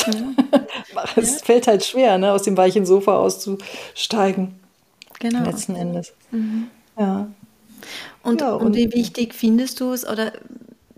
Ja. 0.06 0.14
es 1.16 1.40
ja. 1.40 1.46
fällt 1.46 1.68
halt 1.68 1.86
schwer, 1.86 2.18
ne, 2.18 2.32
aus 2.32 2.44
dem 2.44 2.58
weichen 2.58 2.86
Sofa 2.86 3.18
auszusteigen. 3.18 4.56
Genau. 5.20 5.44
Letzten 5.46 5.76
Endes. 5.76 6.14
Mhm. 6.32 6.68
Ja. 7.00 7.28
Und, 8.24 8.42
und, 8.42 8.62
und 8.62 8.76
wie 8.76 8.92
wichtig 8.92 9.34
findest 9.34 9.80
du 9.80 9.92
es 9.94 10.08
oder 10.08 10.34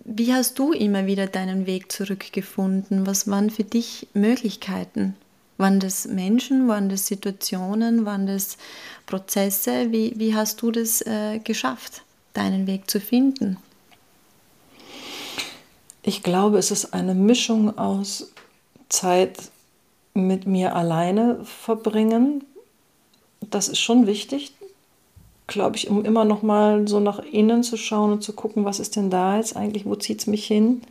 wie 0.07 0.33
hast 0.33 0.57
du 0.57 0.71
immer 0.71 1.05
wieder 1.05 1.27
deinen 1.27 1.65
Weg 1.65 1.91
zurückgefunden? 1.91 3.05
Was 3.05 3.29
waren 3.29 3.49
für 3.49 3.65
dich 3.65 4.07
Möglichkeiten? 4.13 5.15
Waren 5.57 5.81
das 5.81 6.07
Menschen, 6.07 6.69
waren 6.69 6.87
das 6.87 7.07
Situationen, 7.07 8.05
waren 8.05 8.25
das 8.25 8.57
Prozesse? 9.05 9.91
Wie, 9.91 10.13
wie 10.17 10.33
hast 10.33 10.61
du 10.61 10.71
das 10.71 11.01
äh, 11.01 11.39
geschafft, 11.39 12.03
deinen 12.33 12.67
Weg 12.67 12.89
zu 12.89 13.01
finden? 13.01 13.57
Ich 16.03 16.23
glaube, 16.23 16.57
es 16.57 16.71
ist 16.71 16.93
eine 16.93 17.13
Mischung 17.13 17.77
aus 17.77 18.31
Zeit 18.87 19.37
mit 20.13 20.47
mir 20.47 20.73
alleine 20.73 21.43
verbringen. 21.43 22.45
Das 23.41 23.67
ist 23.67 23.79
schon 23.79 24.07
wichtig, 24.07 24.53
glaube 25.47 25.77
ich, 25.77 25.89
um 25.89 26.03
immer 26.05 26.25
noch 26.25 26.43
mal 26.43 26.87
so 26.87 26.99
nach 26.99 27.19
innen 27.19 27.63
zu 27.63 27.77
schauen 27.77 28.11
und 28.11 28.23
zu 28.23 28.33
gucken, 28.33 28.65
was 28.65 28.79
ist 28.79 28.95
denn 28.95 29.09
da 29.09 29.37
jetzt 29.37 29.55
eigentlich, 29.55 29.85
wo 29.85 29.95
zieht 29.95 30.19
es 30.19 30.27
mich 30.27 30.45
hin? 30.45 30.81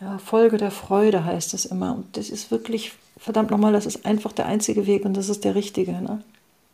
Ja, 0.00 0.18
Folge 0.18 0.56
der 0.56 0.70
Freude 0.70 1.24
heißt 1.24 1.54
es 1.54 1.66
immer. 1.66 1.94
Und 1.94 2.16
das 2.16 2.30
ist 2.30 2.50
wirklich, 2.50 2.92
verdammt 3.18 3.50
nochmal, 3.50 3.72
das 3.72 3.86
ist 3.86 4.04
einfach 4.04 4.32
der 4.32 4.46
einzige 4.46 4.86
Weg 4.86 5.04
und 5.04 5.16
das 5.16 5.28
ist 5.28 5.44
der 5.44 5.54
richtige. 5.54 5.92
Ne? 5.92 6.22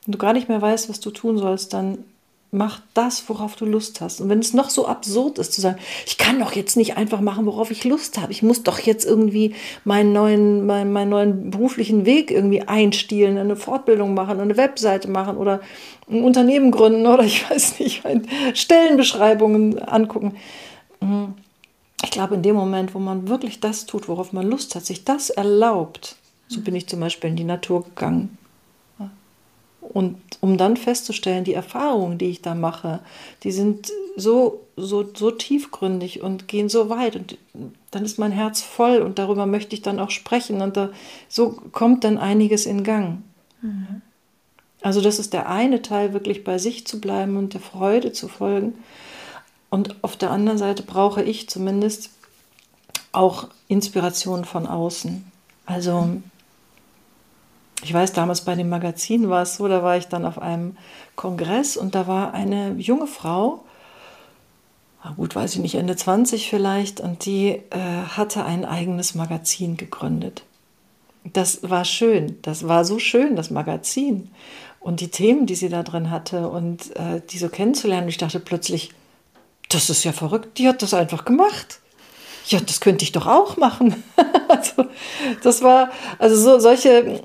Wenn 0.04 0.12
du 0.12 0.18
gar 0.18 0.32
nicht 0.32 0.48
mehr 0.48 0.62
weißt, 0.62 0.88
was 0.88 1.00
du 1.00 1.10
tun 1.10 1.38
sollst, 1.38 1.72
dann 1.72 1.98
mach 2.54 2.80
das, 2.92 3.30
worauf 3.30 3.56
du 3.56 3.64
Lust 3.64 4.02
hast. 4.02 4.20
Und 4.20 4.28
wenn 4.28 4.38
es 4.38 4.52
noch 4.52 4.68
so 4.68 4.86
absurd 4.86 5.38
ist, 5.38 5.54
zu 5.54 5.62
sagen, 5.62 5.78
ich 6.04 6.18
kann 6.18 6.38
doch 6.38 6.52
jetzt 6.52 6.76
nicht 6.76 6.98
einfach 6.98 7.22
machen, 7.22 7.46
worauf 7.46 7.70
ich 7.70 7.84
Lust 7.84 8.20
habe. 8.20 8.30
Ich 8.30 8.42
muss 8.42 8.62
doch 8.62 8.78
jetzt 8.78 9.06
irgendwie 9.06 9.54
meinen 9.84 10.12
neuen, 10.12 10.66
meinen, 10.66 10.92
meinen 10.92 11.08
neuen 11.08 11.50
beruflichen 11.50 12.04
Weg 12.04 12.30
irgendwie 12.30 12.60
einstielen, 12.60 13.38
eine 13.38 13.56
Fortbildung 13.56 14.12
machen, 14.12 14.38
eine 14.38 14.58
Webseite 14.58 15.08
machen 15.08 15.38
oder 15.38 15.60
ein 16.10 16.22
Unternehmen 16.22 16.70
gründen 16.70 17.06
oder 17.06 17.24
ich 17.24 17.50
weiß 17.50 17.80
nicht, 17.80 18.02
Stellenbeschreibungen 18.52 19.78
angucken. 19.78 20.36
Mhm. 21.00 21.34
Ich 22.04 22.10
glaube, 22.10 22.34
in 22.34 22.42
dem 22.42 22.56
Moment, 22.56 22.94
wo 22.94 22.98
man 22.98 23.28
wirklich 23.28 23.60
das 23.60 23.86
tut, 23.86 24.08
worauf 24.08 24.34
man 24.34 24.46
Lust 24.46 24.74
hat, 24.74 24.84
sich 24.84 25.04
das 25.04 25.30
erlaubt, 25.30 26.16
so 26.48 26.60
bin 26.60 26.74
ich 26.74 26.86
zum 26.86 27.00
Beispiel 27.00 27.30
in 27.30 27.36
die 27.36 27.44
Natur 27.44 27.84
gegangen 27.84 28.36
und 29.82 30.16
um 30.40 30.56
dann 30.56 30.76
festzustellen, 30.76 31.44
die 31.44 31.54
Erfahrungen, 31.54 32.16
die 32.16 32.26
ich 32.30 32.40
da 32.40 32.54
mache, 32.54 33.00
die 33.42 33.52
sind 33.52 33.90
so, 34.16 34.60
so, 34.76 35.04
so 35.14 35.30
tiefgründig 35.30 36.22
und 36.22 36.48
gehen 36.48 36.68
so 36.68 36.88
weit. 36.88 37.16
Und 37.16 37.36
dann 37.90 38.04
ist 38.04 38.18
mein 38.18 38.32
Herz 38.32 38.62
voll 38.62 38.98
und 38.98 39.18
darüber 39.18 39.44
möchte 39.44 39.74
ich 39.74 39.82
dann 39.82 39.98
auch 39.98 40.10
sprechen. 40.10 40.62
Und 40.62 40.76
da, 40.76 40.90
so 41.28 41.50
kommt 41.72 42.04
dann 42.04 42.16
einiges 42.16 42.64
in 42.64 42.84
Gang. 42.84 43.22
Mhm. 43.60 44.02
Also 44.80 45.00
das 45.00 45.18
ist 45.18 45.32
der 45.32 45.48
eine 45.48 45.82
Teil, 45.82 46.12
wirklich 46.12 46.44
bei 46.44 46.58
sich 46.58 46.86
zu 46.86 47.00
bleiben 47.00 47.36
und 47.36 47.54
der 47.54 47.60
Freude 47.60 48.12
zu 48.12 48.28
folgen. 48.28 48.74
Und 49.68 50.02
auf 50.02 50.16
der 50.16 50.30
anderen 50.30 50.58
Seite 50.58 50.82
brauche 50.82 51.22
ich 51.22 51.48
zumindest 51.48 52.10
auch 53.12 53.48
Inspiration 53.68 54.44
von 54.44 54.66
außen. 54.66 55.24
Also 55.66 56.22
ich 57.82 57.92
weiß, 57.92 58.12
damals 58.12 58.42
bei 58.42 58.54
dem 58.54 58.68
Magazin 58.68 59.28
war 59.28 59.42
es 59.42 59.56
so, 59.56 59.66
da 59.68 59.82
war 59.82 59.96
ich 59.96 60.06
dann 60.06 60.24
auf 60.24 60.40
einem 60.40 60.76
Kongress 61.16 61.76
und 61.76 61.94
da 61.94 62.06
war 62.06 62.32
eine 62.32 62.72
junge 62.78 63.06
Frau, 63.06 63.64
gut, 65.16 65.34
weiß 65.34 65.54
ich 65.54 65.60
nicht, 65.60 65.74
Ende 65.74 65.96
20 65.96 66.48
vielleicht, 66.48 67.00
und 67.00 67.26
die 67.26 67.60
äh, 67.70 67.78
hatte 68.16 68.44
ein 68.44 68.64
eigenes 68.64 69.14
Magazin 69.14 69.76
gegründet. 69.76 70.44
Das 71.24 71.68
war 71.68 71.84
schön, 71.84 72.38
das 72.42 72.68
war 72.68 72.84
so 72.84 72.98
schön, 72.98 73.36
das 73.36 73.50
Magazin 73.50 74.30
und 74.80 75.00
die 75.00 75.08
Themen, 75.08 75.46
die 75.46 75.54
sie 75.54 75.68
da 75.68 75.82
drin 75.82 76.10
hatte 76.10 76.48
und 76.48 76.94
äh, 76.96 77.20
die 77.30 77.38
so 77.38 77.48
kennenzulernen. 77.48 78.08
Ich 78.08 78.18
dachte 78.18 78.40
plötzlich, 78.40 78.90
das 79.68 79.90
ist 79.90 80.04
ja 80.04 80.12
verrückt, 80.12 80.58
die 80.58 80.68
hat 80.68 80.82
das 80.82 80.94
einfach 80.94 81.24
gemacht. 81.24 81.80
Ja, 82.46 82.58
das 82.60 82.80
könnte 82.80 83.04
ich 83.04 83.12
doch 83.12 83.26
auch 83.26 83.56
machen. 83.56 84.02
also, 84.48 84.86
das 85.42 85.62
war, 85.62 85.90
also 86.18 86.36
so, 86.36 86.58
solche 86.58 87.22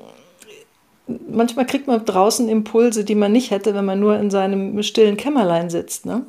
manchmal 1.08 1.66
kriegt 1.66 1.88
man 1.88 2.04
draußen 2.06 2.50
Impulse, 2.50 3.04
die 3.04 3.16
man 3.16 3.32
nicht 3.32 3.52
hätte, 3.52 3.74
wenn 3.74 3.86
man 3.86 4.00
nur 4.00 4.18
in 4.18 4.30
seinem 4.30 4.82
stillen 4.84 5.18
Kämmerlein 5.18 5.70
sitzt. 5.70 6.06
Ne? 6.06 6.26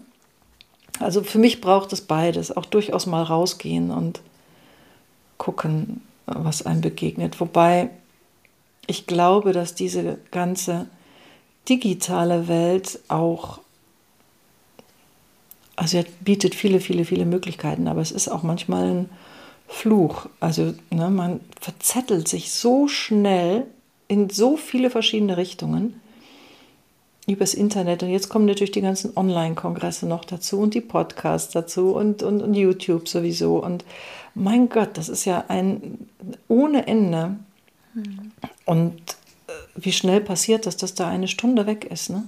Also 1.01 1.23
für 1.23 1.39
mich 1.39 1.61
braucht 1.61 1.93
es 1.93 2.01
beides, 2.01 2.57
auch 2.57 2.65
durchaus 2.65 3.07
mal 3.07 3.23
rausgehen 3.23 3.91
und 3.91 4.21
gucken, 5.37 6.03
was 6.27 6.65
einem 6.65 6.81
begegnet. 6.81 7.41
Wobei 7.41 7.91
ich 8.87 9.07
glaube, 9.07 9.53
dass 9.53 9.75
diese 9.75 10.19
ganze 10.31 10.87
digitale 11.69 12.49
Welt 12.49 13.01
auch 13.09 13.61
also 15.79 16.03
bietet 16.21 16.57
viele, 16.57 16.81
viele, 16.81 17.05
viele 17.05 17.25
Möglichkeiten, 17.25 17.87
aber 17.87 18.01
es 18.01 18.11
ist 18.11 18.29
auch 18.29 18.43
manchmal 18.43 18.91
ein 18.91 19.09
Fluch. 19.69 20.27
Also 20.41 20.75
ne, 20.91 21.09
man 21.09 21.41
verzettelt 21.61 22.27
sich 22.27 22.51
so 22.51 22.89
schnell 22.89 23.67
in 24.09 24.31
so 24.31 24.57
viele 24.57 24.91
verschiedene 24.91 25.37
Richtungen 25.37 26.01
übers 27.29 27.55
Internet. 27.55 28.03
Und 28.03 28.11
jetzt 28.11 28.31
kommen 28.31 28.47
natürlich 28.47 28.73
die 28.73 28.81
ganzen 28.81 29.17
Online-Kongresse 29.17 30.07
noch 30.07 30.25
dazu 30.25 30.59
und 30.59 30.75
die 30.75 30.81
Podcasts 30.81 31.53
dazu 31.53 31.95
und, 31.95 32.23
und, 32.23 32.41
und 32.41 32.55
YouTube 32.55 33.07
sowieso. 33.07 33.63
Und 33.63 33.85
mein 34.35 34.69
Gott, 34.71 34.97
das 34.97 35.09
ist 35.09 35.27
ja 35.27 35.45
ein 35.49 36.09
ohne 36.49 36.87
Ende. 36.87 37.37
Mhm. 37.95 38.33
Und 38.65 38.95
äh, 39.47 39.53
wie 39.77 39.93
schnell 39.93 40.23
passiert 40.23 40.67
das, 40.67 40.79
dass 40.79 40.95
da 40.95 41.07
eine 41.07 41.29
Stunde 41.29 41.67
weg 41.67 41.85
ist, 41.85 42.11
ne? 42.11 42.25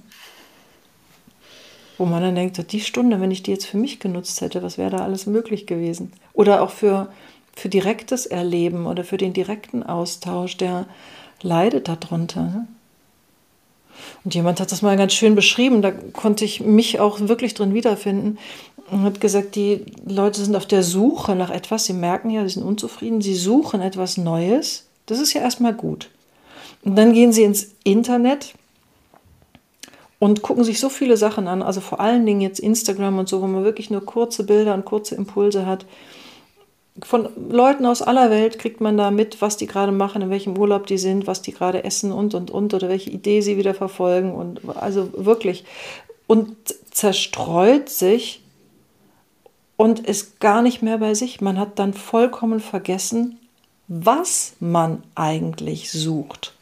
Wo 1.97 2.05
man 2.05 2.23
dann 2.23 2.33
denkt, 2.33 2.71
die 2.71 2.81
Stunde, 2.81 3.21
wenn 3.21 3.29
ich 3.29 3.43
die 3.43 3.51
jetzt 3.51 3.67
für 3.67 3.77
mich 3.77 3.99
genutzt 3.99 4.41
hätte, 4.41 4.63
was 4.63 4.79
wäre 4.79 4.89
da 4.89 4.97
alles 5.03 5.27
möglich 5.27 5.67
gewesen? 5.67 6.13
Oder 6.33 6.63
auch 6.63 6.71
für, 6.71 7.11
für 7.55 7.69
direktes 7.69 8.25
Erleben 8.25 8.87
oder 8.87 9.03
für 9.03 9.17
den 9.17 9.33
direkten 9.33 9.83
Austausch, 9.83 10.57
der 10.57 10.87
leidet 11.43 11.87
darunter. 11.87 12.41
Ne? 12.41 12.67
Und 14.23 14.35
jemand 14.35 14.59
hat 14.59 14.71
das 14.71 14.81
mal 14.81 14.97
ganz 14.97 15.13
schön 15.13 15.35
beschrieben, 15.35 15.81
da 15.81 15.91
konnte 15.91 16.45
ich 16.45 16.61
mich 16.61 16.99
auch 16.99 17.19
wirklich 17.21 17.53
drin 17.53 17.73
wiederfinden 17.73 18.37
und 18.89 19.03
hat 19.03 19.21
gesagt, 19.21 19.55
die 19.55 19.85
Leute 20.05 20.43
sind 20.43 20.55
auf 20.55 20.65
der 20.65 20.83
Suche 20.83 21.35
nach 21.35 21.49
etwas, 21.49 21.85
sie 21.85 21.93
merken 21.93 22.29
ja, 22.29 22.43
sie 22.43 22.55
sind 22.55 22.63
unzufrieden, 22.63 23.21
sie 23.21 23.35
suchen 23.35 23.81
etwas 23.81 24.17
Neues. 24.17 24.85
Das 25.05 25.19
ist 25.19 25.33
ja 25.33 25.41
erstmal 25.41 25.73
gut. 25.73 26.09
Und 26.83 26.95
dann 26.95 27.13
gehen 27.13 27.31
sie 27.31 27.43
ins 27.43 27.71
Internet 27.83 28.53
und 30.19 30.41
gucken 30.41 30.63
sich 30.63 30.79
so 30.79 30.89
viele 30.89 31.17
Sachen 31.17 31.47
an, 31.47 31.61
also 31.61 31.81
vor 31.81 31.99
allen 31.99 32.25
Dingen 32.25 32.41
jetzt 32.41 32.59
Instagram 32.59 33.17
und 33.17 33.29
so, 33.29 33.41
wo 33.41 33.47
man 33.47 33.63
wirklich 33.63 33.89
nur 33.89 34.05
kurze 34.05 34.43
Bilder 34.43 34.73
und 34.73 34.85
kurze 34.85 35.15
Impulse 35.15 35.65
hat 35.65 35.85
von 36.99 37.29
Leuten 37.49 37.85
aus 37.85 38.01
aller 38.01 38.29
Welt 38.29 38.59
kriegt 38.59 38.81
man 38.81 38.97
da 38.97 39.11
mit, 39.11 39.41
was 39.41 39.57
die 39.57 39.67
gerade 39.67 39.91
machen, 39.91 40.21
in 40.21 40.29
welchem 40.29 40.57
Urlaub 40.57 40.87
die 40.87 40.97
sind, 40.97 41.25
was 41.25 41.41
die 41.41 41.53
gerade 41.53 41.83
essen 41.83 42.11
und 42.11 42.33
und 42.33 42.51
und 42.51 42.73
oder 42.73 42.89
welche 42.89 43.09
Idee 43.09 43.41
sie 43.41 43.57
wieder 43.57 43.73
verfolgen 43.73 44.33
und 44.33 44.61
also 44.75 45.09
wirklich 45.15 45.63
und 46.27 46.55
zerstreut 46.91 47.89
sich 47.89 48.41
und 49.77 50.01
ist 50.01 50.39
gar 50.39 50.61
nicht 50.61 50.81
mehr 50.81 50.97
bei 50.97 51.13
sich. 51.13 51.39
Man 51.39 51.57
hat 51.57 51.79
dann 51.79 51.93
vollkommen 51.93 52.59
vergessen, 52.59 53.39
was 53.87 54.53
man 54.59 55.01
eigentlich 55.15 55.91
sucht. 55.91 56.53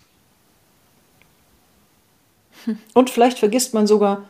Hm. 2.66 2.78
Und 2.94 3.10
vielleicht 3.10 3.40
vergisst 3.40 3.74
man 3.74 3.88
sogar, 3.88 4.24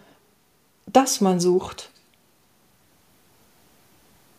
dass 0.87 1.19
man 1.21 1.39
sucht. 1.39 1.89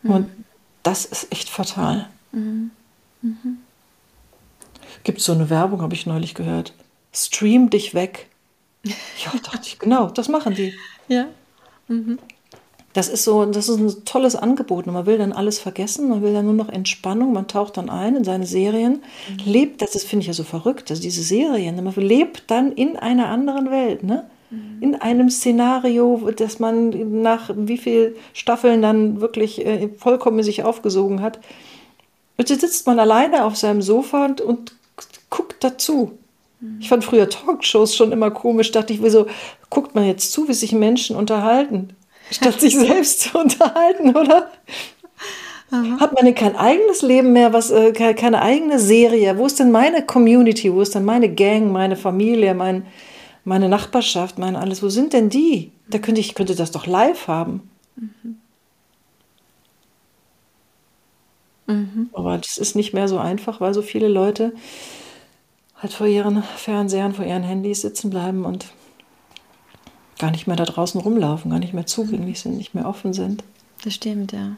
Und 0.03 0.25
hm 0.25 0.45
das 0.83 1.05
ist 1.05 1.31
echt 1.31 1.49
fatal. 1.49 2.09
Mhm. 2.31 2.71
Mhm. 3.21 3.57
Gibt 5.03 5.19
es 5.19 5.25
so 5.25 5.33
eine 5.33 5.49
Werbung, 5.49 5.81
habe 5.81 5.93
ich 5.93 6.05
neulich 6.05 6.35
gehört. 6.35 6.73
Stream 7.13 7.69
dich 7.69 7.93
weg. 7.93 8.27
Ja, 8.83 8.93
dachte 9.43 9.61
ich, 9.63 9.79
genau, 9.79 10.07
das 10.09 10.27
machen 10.27 10.55
die. 10.55 10.73
Ja. 11.07 11.27
Mhm. 11.87 12.19
Das 12.93 13.07
ist 13.07 13.23
so, 13.23 13.45
das 13.45 13.69
ist 13.69 13.79
ein 13.79 14.05
tolles 14.05 14.35
Angebot. 14.35 14.87
Und 14.87 14.93
man 14.93 15.05
will 15.05 15.17
dann 15.17 15.31
alles 15.31 15.59
vergessen, 15.59 16.09
man 16.09 16.21
will 16.21 16.33
dann 16.33 16.45
nur 16.45 16.53
noch 16.53 16.69
Entspannung, 16.69 17.31
man 17.31 17.47
taucht 17.47 17.77
dann 17.77 17.89
ein 17.89 18.17
in 18.17 18.23
seine 18.23 18.45
Serien, 18.45 19.03
mhm. 19.29 19.51
lebt, 19.51 19.81
das 19.81 20.03
finde 20.03 20.21
ich 20.21 20.27
ja 20.27 20.33
so 20.33 20.43
verrückt, 20.43 20.89
dass 20.89 20.99
diese 20.99 21.23
Serien, 21.23 21.81
man 21.81 21.93
lebt 21.95 22.51
dann 22.51 22.71
in 22.71 22.97
einer 22.97 23.29
anderen 23.29 23.71
Welt, 23.71 24.03
ne? 24.03 24.29
In 24.81 24.95
einem 24.95 25.29
Szenario, 25.29 26.29
das 26.35 26.59
man 26.59 27.21
nach 27.21 27.51
wie 27.55 27.77
viel 27.77 28.15
Staffeln 28.33 28.81
dann 28.81 29.21
wirklich 29.21 29.65
äh, 29.65 29.89
vollkommen 29.97 30.43
sich 30.43 30.63
aufgesogen 30.63 31.21
hat. 31.21 31.39
Und 32.37 32.49
jetzt 32.49 32.61
sitzt 32.61 32.85
man 32.85 32.99
alleine 32.99 33.45
auf 33.45 33.55
seinem 33.55 33.81
Sofa 33.81 34.25
und, 34.25 34.41
und 34.41 34.73
guckt 35.29 35.63
dazu. 35.63 36.17
Ich 36.79 36.89
fand 36.89 37.03
früher 37.03 37.29
Talkshows 37.29 37.95
schon 37.95 38.11
immer 38.11 38.29
komisch. 38.29 38.71
Dachte 38.71 38.93
ich, 38.93 39.01
wieso 39.01 39.27
guckt 39.69 39.95
man 39.95 40.05
jetzt 40.05 40.31
zu, 40.31 40.47
wie 40.47 40.53
sich 40.53 40.73
Menschen 40.73 41.15
unterhalten, 41.15 41.95
statt 42.29 42.59
sich 42.59 42.75
selbst 42.77 43.21
zu 43.21 43.39
unterhalten, 43.39 44.09
oder? 44.11 44.51
Aha. 45.71 45.99
Hat 46.01 46.13
man 46.13 46.25
denn 46.25 46.35
kein 46.35 46.55
eigenes 46.55 47.01
Leben 47.01 47.31
mehr, 47.31 47.53
was, 47.53 47.71
äh, 47.71 47.93
keine 47.93 48.41
eigene 48.41 48.77
Serie? 48.77 49.37
Wo 49.37 49.45
ist 49.45 49.59
denn 49.59 49.71
meine 49.71 50.05
Community? 50.05 50.71
Wo 50.73 50.81
ist 50.81 50.93
denn 50.93 51.05
meine 51.05 51.29
Gang, 51.33 51.71
meine 51.71 51.95
Familie, 51.95 52.53
mein, 52.53 52.85
meine 53.43 53.69
Nachbarschaft, 53.69 54.37
mein 54.37 54.55
alles, 54.55 54.83
wo 54.83 54.89
sind 54.89 55.13
denn 55.13 55.29
die? 55.29 55.71
Da 55.89 55.97
könnte 55.97 56.21
ich 56.21 56.35
könnte 56.35 56.55
das 56.55 56.71
doch 56.71 56.85
live 56.85 57.27
haben. 57.27 57.69
Mhm. 57.95 58.37
Mhm. 61.67 62.09
Aber 62.13 62.37
das 62.37 62.57
ist 62.57 62.75
nicht 62.75 62.93
mehr 62.93 63.07
so 63.07 63.17
einfach, 63.17 63.61
weil 63.61 63.73
so 63.73 63.81
viele 63.81 64.07
Leute 64.07 64.53
halt 65.77 65.93
vor 65.93 66.07
ihren 66.07 66.43
Fernsehern, 66.43 67.13
vor 67.13 67.25
ihren 67.25 67.43
Handys 67.43 67.81
sitzen 67.81 68.09
bleiben 68.09 68.45
und 68.45 68.67
gar 70.19 70.31
nicht 70.31 70.45
mehr 70.45 70.55
da 70.55 70.65
draußen 70.65 71.01
rumlaufen, 71.01 71.49
gar 71.49 71.59
nicht 71.59 71.73
mehr 71.73 71.87
zugänglich 71.87 72.39
sind, 72.39 72.57
nicht 72.57 72.75
mehr 72.75 72.87
offen 72.87 73.13
sind. 73.13 73.43
Das 73.83 73.95
stimmt, 73.95 74.33
ja. 74.33 74.57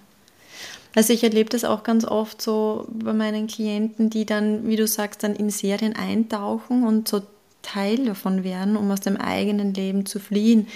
Also 0.95 1.13
ich 1.13 1.23
erlebe 1.23 1.49
das 1.49 1.63
auch 1.63 1.83
ganz 1.83 2.05
oft 2.05 2.41
so 2.41 2.87
bei 2.91 3.13
meinen 3.13 3.47
Klienten, 3.47 4.09
die 4.09 4.25
dann, 4.25 4.67
wie 4.67 4.75
du 4.75 4.85
sagst, 4.85 5.23
dann 5.23 5.35
in 5.35 5.49
Serien 5.49 5.95
eintauchen 5.95 6.85
und 6.85 7.07
so 7.07 7.21
Teil 7.63 8.05
davon 8.05 8.43
werden, 8.43 8.77
um 8.77 8.91
aus 8.91 8.99
dem 8.99 9.17
eigenen 9.17 9.73
Leben 9.73 10.05
zu 10.05 10.19
fliehen, 10.19 10.67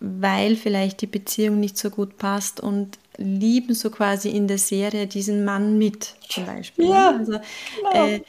weil 0.00 0.56
vielleicht 0.56 1.00
die 1.00 1.06
Beziehung 1.06 1.60
nicht 1.60 1.78
so 1.78 1.90
gut 1.90 2.18
passt 2.18 2.58
und 2.58 2.98
lieben 3.16 3.74
so 3.74 3.90
quasi 3.90 4.30
in 4.30 4.48
der 4.48 4.58
Serie 4.58 5.06
diesen 5.06 5.44
Mann 5.44 5.78
mit, 5.78 6.14
zum 6.28 6.46
Beispiel. 6.46 6.88
Ja, 6.88 7.10
also, 7.10 7.38
genau. 7.92 8.06
äh, 8.06 8.20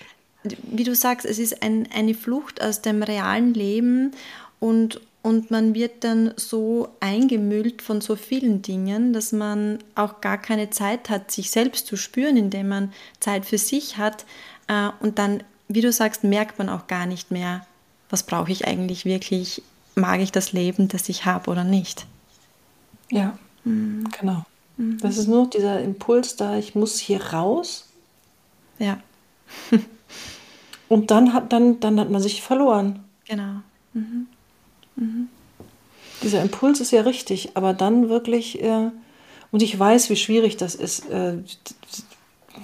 wie 0.43 0.83
du 0.83 0.93
sagst, 0.93 1.25
es 1.25 1.39
ist 1.39 1.63
ein, 1.63 1.87
eine 1.93 2.13
Flucht 2.13 2.61
aus 2.61 2.81
dem 2.81 3.01
realen 3.01 3.53
Leben 3.53 4.11
und, 4.59 5.01
und 5.23 5.49
man 5.49 5.73
wird 5.73 6.03
dann 6.03 6.33
so 6.35 6.89
eingemüllt 6.99 7.81
von 7.81 7.99
so 7.99 8.15
vielen 8.15 8.61
Dingen, 8.61 9.11
dass 9.11 9.31
man 9.31 9.79
auch 9.95 10.21
gar 10.21 10.37
keine 10.37 10.69
Zeit 10.69 11.09
hat, 11.09 11.31
sich 11.31 11.49
selbst 11.49 11.87
zu 11.87 11.97
spüren, 11.97 12.37
indem 12.37 12.67
man 12.67 12.93
Zeit 13.19 13.45
für 13.45 13.57
sich 13.57 13.97
hat. 13.97 14.25
Äh, 14.67 14.89
und 14.99 15.17
dann, 15.17 15.43
wie 15.67 15.81
du 15.81 15.91
sagst, 15.91 16.23
merkt 16.23 16.59
man 16.59 16.69
auch 16.69 16.85
gar 16.87 17.07
nicht 17.07 17.31
mehr, 17.31 17.65
was 18.09 18.23
brauche 18.23 18.51
ich 18.51 18.67
eigentlich 18.67 19.05
wirklich, 19.05 19.61
mag 19.95 20.19
ich 20.19 20.31
das 20.31 20.51
Leben, 20.51 20.87
das 20.87 21.09
ich 21.09 21.25
habe 21.25 21.49
oder 21.49 21.63
nicht. 21.63 22.05
Ja, 23.11 23.37
mhm. 23.63 24.05
genau. 24.19 24.45
Mhm. 24.77 24.99
Das 24.99 25.17
ist 25.17 25.27
nur 25.27 25.49
dieser 25.49 25.81
Impuls 25.81 26.35
da, 26.35 26.57
ich 26.57 26.75
muss 26.75 26.99
hier 26.99 27.23
raus. 27.23 27.87
Ja. 28.79 28.99
Und 30.89 31.11
dann 31.11 31.33
hat, 31.33 31.51
dann, 31.51 31.79
dann 31.79 31.99
hat 31.99 32.09
man 32.09 32.21
sich 32.21 32.41
verloren. 32.41 33.03
Genau. 33.27 33.61
Mhm. 33.93 34.27
Mhm. 34.95 35.29
Dieser 36.21 36.41
Impuls 36.41 36.79
ist 36.79 36.91
ja 36.91 37.01
richtig, 37.01 37.51
aber 37.55 37.73
dann 37.73 38.09
wirklich, 38.09 38.61
äh, 38.61 38.89
und 39.51 39.63
ich 39.63 39.77
weiß, 39.77 40.09
wie 40.09 40.15
schwierig 40.15 40.57
das 40.57 40.75
ist. 40.75 41.09
Äh, 41.09 41.37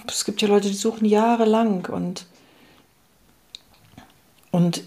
es 0.06 0.24
gibt 0.24 0.40
ja 0.40 0.48
Leute, 0.48 0.68
die 0.68 0.74
suchen 0.74 1.04
jahrelang 1.04 1.86
und, 1.86 2.26
und 4.50 4.82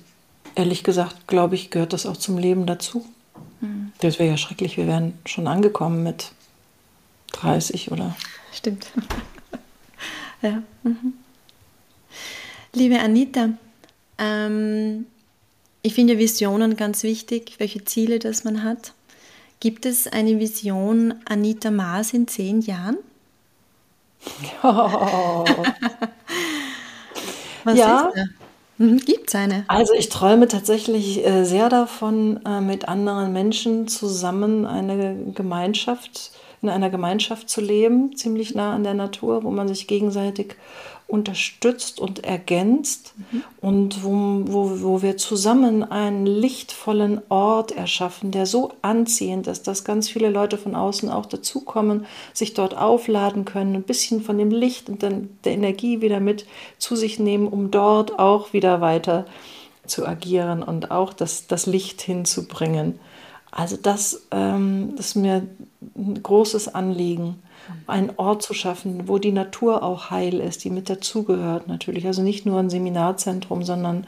ehrlich 0.55 0.83
gesagt, 0.83 1.27
glaube 1.27 1.55
ich, 1.55 1.69
gehört 1.69 1.93
das 1.93 2.05
auch 2.05 2.17
zum 2.17 2.37
Leben 2.37 2.65
dazu. 2.65 3.05
Mhm. 3.61 3.91
Das 3.99 4.19
wäre 4.19 4.29
ja 4.29 4.37
schrecklich, 4.37 4.77
wir 4.77 4.87
wären 4.87 5.17
schon 5.25 5.47
angekommen 5.47 6.03
mit 6.03 6.31
30 7.33 7.91
oder. 7.91 8.15
Stimmt. 8.53 8.87
ja. 10.41 10.61
Mhm. 10.83 11.13
Liebe 12.73 12.99
Anita, 12.99 13.49
ähm, 14.17 15.05
ich 15.81 15.93
finde 15.93 16.17
Visionen 16.17 16.75
ganz 16.75 17.03
wichtig, 17.03 17.55
welche 17.59 17.85
Ziele 17.85 18.19
das 18.19 18.43
man 18.43 18.63
hat. 18.63 18.93
Gibt 19.59 19.85
es 19.85 20.07
eine 20.07 20.39
Vision 20.39 21.13
Anita 21.25 21.71
Maas 21.71 22.13
in 22.13 22.27
zehn 22.27 22.61
Jahren? 22.61 22.97
Oh. 24.63 25.45
Was 27.63 27.77
ja? 27.77 28.11
Mhm, 28.77 28.97
Gibt 28.99 29.29
es 29.29 29.35
eine? 29.35 29.63
Also 29.67 29.93
ich 29.93 30.09
träume 30.09 30.47
tatsächlich 30.47 31.25
äh, 31.25 31.45
sehr 31.45 31.69
davon, 31.69 32.41
äh, 32.45 32.61
mit 32.61 32.87
anderen 32.87 33.31
Menschen 33.31 33.87
zusammen 33.87 34.65
eine 34.65 35.31
Gemeinschaft, 35.33 36.31
in 36.61 36.69
einer 36.69 36.89
Gemeinschaft 36.89 37.49
zu 37.49 37.61
leben, 37.61 38.15
ziemlich 38.17 38.53
nah 38.53 38.73
an 38.73 38.83
der 38.83 38.93
Natur, 38.93 39.43
wo 39.43 39.51
man 39.51 39.67
sich 39.67 39.87
gegenseitig 39.87 40.55
unterstützt 41.07 41.99
und 41.99 42.23
ergänzt 42.23 43.13
mhm. 43.31 43.43
und 43.61 44.03
wo, 44.03 44.11
wo, 44.45 44.81
wo 44.81 45.01
wir 45.03 45.17
zusammen 45.17 45.83
einen 45.83 46.25
lichtvollen 46.25 47.21
Ort 47.29 47.71
erschaffen, 47.71 48.31
der 48.31 48.47
so 48.47 48.71
anziehend 48.81 49.45
ist, 49.45 49.67
dass 49.67 49.83
ganz 49.83 50.09
viele 50.09 50.29
Leute 50.29 50.57
von 50.57 50.75
außen 50.75 51.09
auch 51.09 51.27
dazukommen, 51.27 52.07
sich 52.33 52.55
dort 52.55 52.75
aufladen 52.75 53.45
können, 53.45 53.75
ein 53.75 53.83
bisschen 53.83 54.21
von 54.23 54.37
dem 54.37 54.49
Licht 54.49 54.89
und 54.89 55.03
dann 55.03 55.29
der 55.43 55.53
Energie 55.53 56.01
wieder 56.01 56.19
mit 56.19 56.47
zu 56.79 56.95
sich 56.95 57.19
nehmen, 57.19 57.47
um 57.47 57.69
dort 57.69 58.17
auch 58.17 58.53
wieder 58.53 58.81
weiter 58.81 59.25
zu 59.85 60.07
agieren 60.07 60.63
und 60.63 60.89
auch 60.89 61.13
das, 61.13 61.45
das 61.45 61.67
Licht 61.67 62.01
hinzubringen. 62.01 62.99
Also 63.51 63.77
das, 63.77 64.27
ähm, 64.31 64.93
das 64.97 65.07
ist 65.07 65.15
mir 65.15 65.47
ein 65.95 66.21
großes 66.21 66.73
Anliegen, 66.73 67.41
einen 67.87 68.11
Ort 68.17 68.43
zu 68.43 68.53
schaffen, 68.53 69.07
wo 69.07 69.17
die 69.17 69.31
Natur 69.31 69.83
auch 69.83 70.09
heil 70.09 70.39
ist, 70.39 70.63
die 70.63 70.69
mit 70.69 70.89
dazugehört 70.89 71.67
natürlich. 71.67 72.07
Also 72.07 72.21
nicht 72.21 72.45
nur 72.45 72.59
ein 72.59 72.69
Seminarzentrum, 72.69 73.63
sondern 73.63 74.07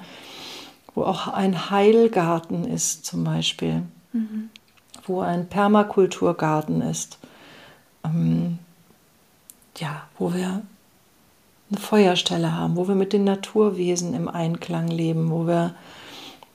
wo 0.96 1.04
auch 1.04 1.28
ein 1.28 1.70
Heilgarten 1.70 2.66
ist 2.66 3.06
zum 3.06 3.24
Beispiel, 3.24 3.84
mhm. 4.14 4.50
wo 5.06 5.22
ein 5.22 5.48
Permakulturgarten 5.48 6.82
ist, 6.82 7.20
ähm, 8.04 8.60
ja, 9.78 10.04
wo 10.18 10.34
wir 10.34 10.62
eine 11.70 11.80
Feuerstelle 11.80 12.56
haben, 12.56 12.78
wo 12.78 12.88
wir 12.88 12.96
mit 12.96 13.14
den 13.14 13.26
Naturwesen 13.26 14.14
im 14.14 14.28
Einklang 14.28 14.88
leben, 14.88 15.30
wo 15.30 15.46
wir 15.46 15.76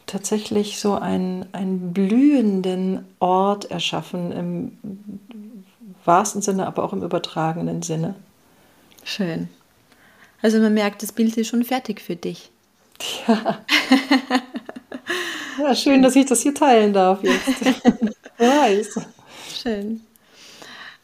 tatsächlich 0.07 0.81
so 0.81 0.95
einen, 0.95 1.47
einen 1.53 1.93
blühenden 1.93 3.05
Ort 3.21 3.71
erschaffen, 3.71 4.33
im 4.33 4.79
wahrsten 6.05 6.43
Sinne, 6.43 6.67
aber 6.67 6.85
auch 6.85 6.93
im 6.93 7.03
übertragenen 7.03 7.83
Sinne. 7.83 8.15
Schön. 9.05 9.49
Also 10.41 10.59
man 10.59 10.75
merkt, 10.75 11.03
das 11.03 11.13
Bild 11.13 11.37
ist 11.37 11.49
schon 11.49 11.65
fertig 11.65 12.01
für 12.01 12.17
dich. 12.17 12.51
Ja. 13.27 13.59
ja, 15.63 15.75
schön, 15.75 16.03
dass 16.03 16.17
ich 16.17 16.27
das 16.27 16.43
hier 16.43 16.55
teilen 16.55 16.93
darf 16.93 17.23
jetzt. 17.23 17.65
weiß. 18.43 19.01
Schön. 19.63 20.01